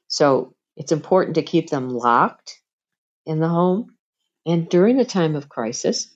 So 0.08 0.54
it's 0.76 0.92
important 0.92 1.34
to 1.34 1.42
keep 1.42 1.70
them 1.70 1.90
locked 1.90 2.60
in 3.24 3.40
the 3.40 3.48
home. 3.48 3.96
And 4.44 4.68
during 4.68 5.00
a 5.00 5.04
time 5.04 5.34
of 5.34 5.48
crisis, 5.48 6.14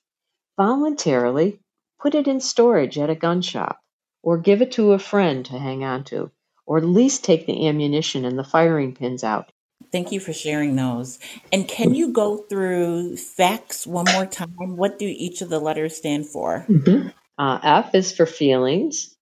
voluntarily 0.57 1.61
put 2.01 2.15
it 2.15 2.29
in 2.29 2.41
storage 2.41 2.99
at 2.99 3.11
a 3.11 3.15
gun 3.15 3.43
shop 3.43 3.81
or 4.23 4.39
give 4.39 4.63
it 4.63 4.73
to 4.73 4.93
a 4.93 4.99
friend 4.99 5.45
to 5.47 5.59
hang 5.59 5.85
on 5.85 6.05
to, 6.05 6.31
or 6.67 6.79
at 6.79 6.85
least 6.85 7.25
take 7.25 7.47
the 7.47 7.69
ammunition 7.69 8.25
and 8.25 8.39
the 8.39 8.45
firing 8.45 8.95
pins 8.95 9.25
out 9.25 9.53
Thank 9.93 10.13
you 10.13 10.21
for 10.21 10.33
sharing 10.33 10.77
those. 10.77 11.19
And 11.53 11.67
can 11.67 11.95
you 11.95 12.13
go 12.13 12.37
through 12.37 13.17
facts 13.17 13.87
one 13.87 14.05
more 14.13 14.27
time? 14.27 14.77
What 14.77 14.99
do 14.99 15.07
each 15.07 15.43
of 15.43 15.49
the 15.49 15.59
letters 15.59 15.97
stand 15.97 16.27
for? 16.27 16.65
Mm-hmm. 16.69 17.09
Uh, 17.37 17.59
F 17.63 17.95
is 17.95 18.13
for 18.13 18.27
feelings, 18.27 19.17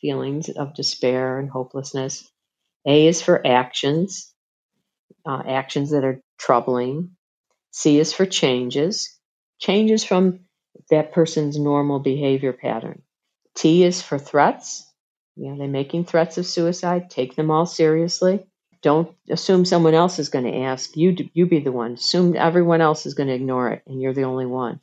feelings 0.00 0.50
of 0.50 0.74
despair 0.74 1.38
and 1.38 1.48
hopelessness. 1.48 2.30
A 2.86 3.06
is 3.06 3.22
for 3.22 3.46
actions, 3.46 4.34
uh, 5.24 5.42
actions 5.46 5.92
that 5.92 6.04
are 6.04 6.20
troubling. 6.38 7.12
C 7.70 7.98
is 7.98 8.12
for 8.12 8.26
changes, 8.26 9.16
changes 9.58 10.04
from 10.04 10.40
that 10.90 11.12
person's 11.12 11.58
normal 11.58 12.00
behavior 12.00 12.52
pattern. 12.52 13.02
T 13.54 13.84
is 13.84 14.02
for 14.02 14.18
threats. 14.18 14.86
You 15.36 15.50
know, 15.50 15.58
they're 15.58 15.68
making 15.68 16.04
threats 16.04 16.38
of 16.38 16.46
suicide. 16.46 17.10
Take 17.10 17.36
them 17.36 17.50
all 17.50 17.66
seriously. 17.66 18.46
Don't 18.82 19.14
assume 19.30 19.64
someone 19.64 19.94
else 19.94 20.18
is 20.18 20.28
going 20.28 20.44
to 20.44 20.58
ask. 20.62 20.96
You 20.96 21.16
you 21.32 21.46
be 21.46 21.60
the 21.60 21.72
one. 21.72 21.92
Assume 21.92 22.36
everyone 22.36 22.80
else 22.80 23.06
is 23.06 23.14
going 23.14 23.28
to 23.28 23.34
ignore 23.34 23.70
it, 23.70 23.82
and 23.86 24.00
you're 24.00 24.14
the 24.14 24.24
only 24.24 24.46
one. 24.46 24.80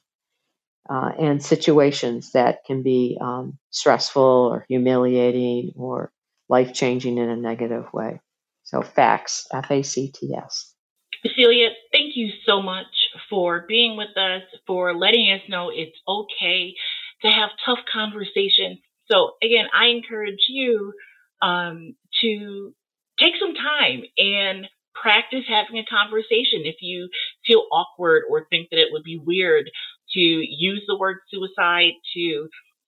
Uh, 0.90 1.12
and 1.20 1.44
situations 1.44 2.32
that 2.32 2.66
can 2.66 2.82
be 2.82 3.18
um, 3.22 3.60
stressful 3.70 4.24
or 4.24 4.66
humiliating 4.70 5.72
or 5.76 6.12
life 6.48 6.74
changing 6.74 7.18
in 7.20 7.30
a 7.30 7.36
negative 7.36 7.86
way. 7.94 8.20
So 8.64 8.82
facts, 8.82 9.46
F 9.54 9.70
A 9.70 9.84
C 9.84 10.12
T 10.12 10.34
S. 10.34 10.74
Cecilia, 11.22 11.70
thank 11.92 12.16
you 12.16 12.30
so 12.46 12.62
much 12.62 12.86
for 13.30 13.66
being 13.68 13.98
with 13.98 14.16
us, 14.18 14.44
for 14.66 14.96
letting 14.96 15.30
us 15.32 15.42
know 15.50 15.70
it's 15.70 15.98
okay 16.08 16.74
to 17.22 17.28
have 17.28 17.50
tough 17.66 17.80
conversations. 17.92 18.80
So 19.12 19.32
again, 19.44 19.66
I 19.74 19.88
encourage 19.88 20.40
you 20.48 20.94
um, 21.42 21.96
to 22.22 22.74
take 23.20 23.34
some 23.40 23.54
time 23.56 24.04
and 24.18 24.68
practice 25.02 25.44
having 25.48 25.80
a 25.80 25.86
conversation. 25.86 26.64
If 26.66 26.78
you 26.82 27.10
feel 27.46 27.66
awkward 27.72 28.24
or 28.30 28.46
think 28.50 28.70
that 28.70 28.80
it 28.80 28.90
would 28.92 29.04
be 29.04 29.18
weird 29.24 29.70
to 30.14 30.20
use 30.20 30.84
the 30.88 30.98
word 30.98 31.18
suicide, 31.32 31.94
to 32.16 32.48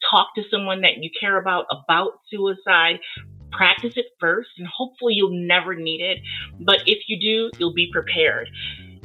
talk 0.09 0.29
to 0.35 0.43
someone 0.49 0.81
that 0.81 0.97
you 0.97 1.09
care 1.19 1.39
about 1.39 1.65
about 1.69 2.19
suicide, 2.29 2.99
practice 3.51 3.93
it 3.95 4.05
first 4.19 4.49
and 4.57 4.67
hopefully 4.67 5.13
you'll 5.15 5.47
never 5.47 5.75
need 5.75 6.01
it. 6.01 6.19
But 6.59 6.83
if 6.85 6.99
you 7.07 7.19
do, 7.19 7.57
you'll 7.59 7.73
be 7.73 7.89
prepared. 7.91 8.49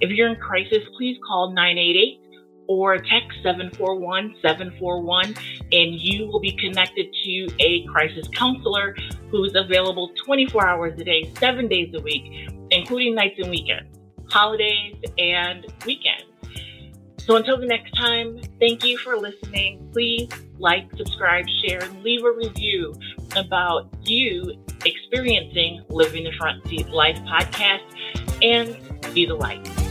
If 0.01 0.11
you're 0.11 0.29
in 0.29 0.37
crisis, 0.37 0.85
please 0.97 1.19
call 1.27 1.53
988 1.53 2.26
or 2.69 2.99
text 2.99 3.39
741 3.43 4.35
741 4.43 5.35
and 5.73 6.01
you 6.01 6.27
will 6.27 6.41
be 6.41 6.53
connected 6.53 7.07
to 7.25 7.49
a 7.61 7.85
crisis 7.87 8.27
counselor 8.35 8.95
who's 9.31 9.55
available 9.55 10.11
24 10.25 10.67
hours 10.67 11.01
a 11.01 11.05
day, 11.05 11.33
seven 11.39 11.69
days 11.69 11.93
a 11.95 12.01
week, 12.01 12.51
including 12.71 13.15
nights 13.15 13.39
and 13.39 13.51
weekends, 13.51 13.99
holidays, 14.31 14.97
and 15.19 15.67
weekends. 15.85 16.25
So 17.19 17.37
until 17.37 17.59
the 17.59 17.67
next 17.67 17.91
time, 17.97 18.41
thank 18.61 18.85
you 18.85 18.99
for 18.99 19.17
listening. 19.17 19.91
Please 19.93 20.29
like, 20.59 20.89
subscribe, 20.97 21.45
share, 21.65 21.83
and 21.83 22.03
leave 22.03 22.25
a 22.25 22.31
review 22.31 22.95
about 23.35 23.89
you 24.05 24.55
experiencing 24.85 25.85
Living 25.89 26.25
the 26.25 26.33
Front 26.39 26.67
Seat 26.69 26.89
Life 26.89 27.19
podcast 27.19 27.83
and 28.43 28.79
be 29.13 29.27
the 29.27 29.35
light. 29.35 29.86